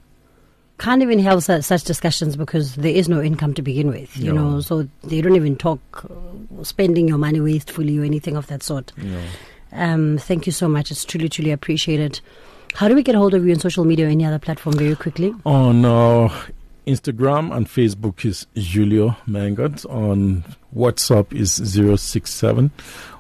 can't 0.79 1.03
even 1.03 1.19
have 1.19 1.43
such, 1.43 1.65
such 1.65 1.83
discussions 1.83 2.37
because 2.37 2.77
there 2.77 2.95
is 2.95 3.09
no 3.09 3.21
income 3.21 3.55
to 3.55 3.63
begin 3.63 3.89
with, 3.89 4.17
you 4.17 4.33
know, 4.33 4.61
so 4.61 4.89
they 5.05 5.21
don't 5.21 5.35
even 5.35 5.57
talk 5.57 5.81
uh, 6.05 6.63
spending 6.63 7.09
your 7.09 7.19
money 7.19 7.41
wastefully 7.41 7.99
or 7.99 8.05
anything 8.05 8.37
of 8.37 8.47
that 8.47 8.63
sort. 8.63 8.93
Um, 9.73 10.17
thank 10.19 10.47
you 10.47 10.53
so 10.53 10.69
much. 10.69 10.91
It's 10.91 11.05
truly, 11.05 11.29
truly 11.29 11.51
appreciated. 11.51 12.21
How 12.75 12.89
do 12.89 12.95
we 12.95 13.03
get 13.03 13.15
hold 13.15 13.35
of 13.35 13.45
you 13.45 13.53
on 13.53 13.59
social 13.59 13.85
media 13.85 14.07
or 14.07 14.11
any 14.11 14.25
other 14.25 14.39
platform 14.39 14.77
very 14.77 14.95
quickly? 14.95 15.35
On 15.45 15.85
uh, 15.85 16.29
Instagram 16.87 17.55
and 17.55 17.67
Facebook 17.67 18.25
is 18.25 18.47
Julio 18.55 19.17
Mangot. 19.27 19.85
On 19.87 20.45
WhatsApp 20.75 21.33
is 21.33 21.53
067 21.53 22.71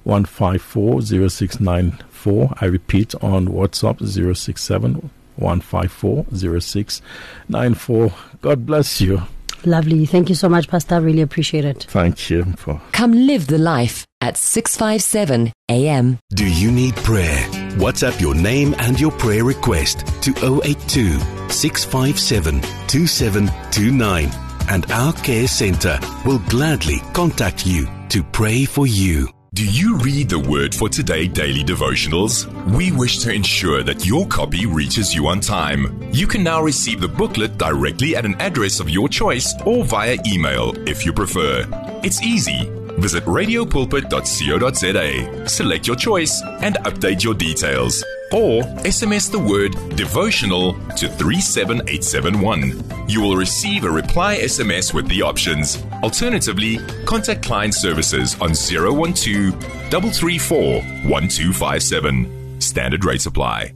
154 0.04 1.02
0694. 1.02 2.54
I 2.60 2.66
repeat, 2.66 3.14
on 3.16 3.48
WhatsApp 3.48 4.06
067 4.36 5.10
154 5.36 6.26
0694. 6.32 8.12
God 8.40 8.66
bless 8.66 9.00
you. 9.00 9.22
Lovely. 9.64 10.06
Thank 10.06 10.28
you 10.28 10.36
so 10.36 10.48
much, 10.48 10.68
Pastor. 10.68 11.00
Really 11.00 11.22
appreciate 11.22 11.64
it. 11.64 11.86
Thank 11.88 12.30
you 12.30 12.44
for. 12.56 12.80
Come 12.92 13.12
live 13.12 13.48
the 13.48 13.58
life 13.58 14.06
at 14.20 14.36
657 14.36 15.52
AM. 15.68 16.18
Do 16.30 16.48
you 16.48 16.70
need 16.70 16.94
prayer? 16.96 17.36
WhatsApp 17.76 18.20
your 18.20 18.34
name 18.34 18.74
and 18.78 19.00
your 19.00 19.10
prayer 19.12 19.44
request 19.44 20.06
to 20.22 20.60
082 20.62 21.18
657 21.50 22.60
2729 22.88 24.30
and 24.68 24.90
our 24.90 25.12
care 25.12 25.46
center 25.46 25.98
will 26.24 26.40
gladly 26.50 26.98
contact 27.12 27.66
you 27.66 27.88
to 28.08 28.22
pray 28.22 28.64
for 28.64 28.86
you. 28.86 29.28
Do 29.54 29.64
you 29.64 29.96
read 29.98 30.28
the 30.28 30.38
Word 30.38 30.74
for 30.74 30.88
Today 30.88 31.26
daily 31.26 31.64
devotionals? 31.64 32.46
We 32.76 32.92
wish 32.92 33.20
to 33.20 33.32
ensure 33.32 33.82
that 33.84 34.04
your 34.04 34.26
copy 34.26 34.66
reaches 34.66 35.14
you 35.14 35.28
on 35.28 35.40
time. 35.40 36.12
You 36.12 36.26
can 36.26 36.42
now 36.42 36.60
receive 36.60 37.00
the 37.00 37.08
booklet 37.08 37.56
directly 37.56 38.16
at 38.16 38.26
an 38.26 38.34
address 38.34 38.80
of 38.80 38.90
your 38.90 39.08
choice 39.08 39.54
or 39.64 39.82
via 39.82 40.18
email 40.26 40.74
if 40.86 41.06
you 41.06 41.12
prefer. 41.12 41.64
It's 42.04 42.22
easy. 42.22 42.70
Visit 42.98 43.24
radiopulpit.co.za, 43.24 45.48
select 45.48 45.86
your 45.86 45.96
choice, 45.96 46.42
and 46.62 46.76
update 46.84 47.22
your 47.22 47.34
details. 47.34 48.02
Or 48.32 48.62
SMS 48.82 49.30
the 49.30 49.38
word 49.38 49.72
devotional 49.96 50.72
to 50.96 51.08
37871. 51.08 53.08
You 53.08 53.20
will 53.20 53.36
receive 53.36 53.84
a 53.84 53.90
reply 53.90 54.38
SMS 54.38 54.92
with 54.92 55.06
the 55.08 55.22
options. 55.22 55.84
Alternatively, 56.02 56.78
contact 57.04 57.42
client 57.42 57.74
services 57.74 58.34
on 58.40 58.54
012 58.54 59.54
334 59.90 60.82
1257. 60.82 62.60
Standard 62.60 63.04
rates 63.04 63.26
apply. 63.26 63.72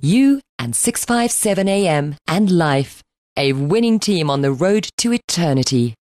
You 0.00 0.40
and 0.58 0.74
657 0.74 1.68
AM 1.68 2.16
and 2.26 2.50
life. 2.50 3.00
A 3.36 3.52
winning 3.52 3.98
team 3.98 4.28
on 4.28 4.42
the 4.42 4.52
road 4.52 4.88
to 4.98 5.12
eternity. 5.12 5.94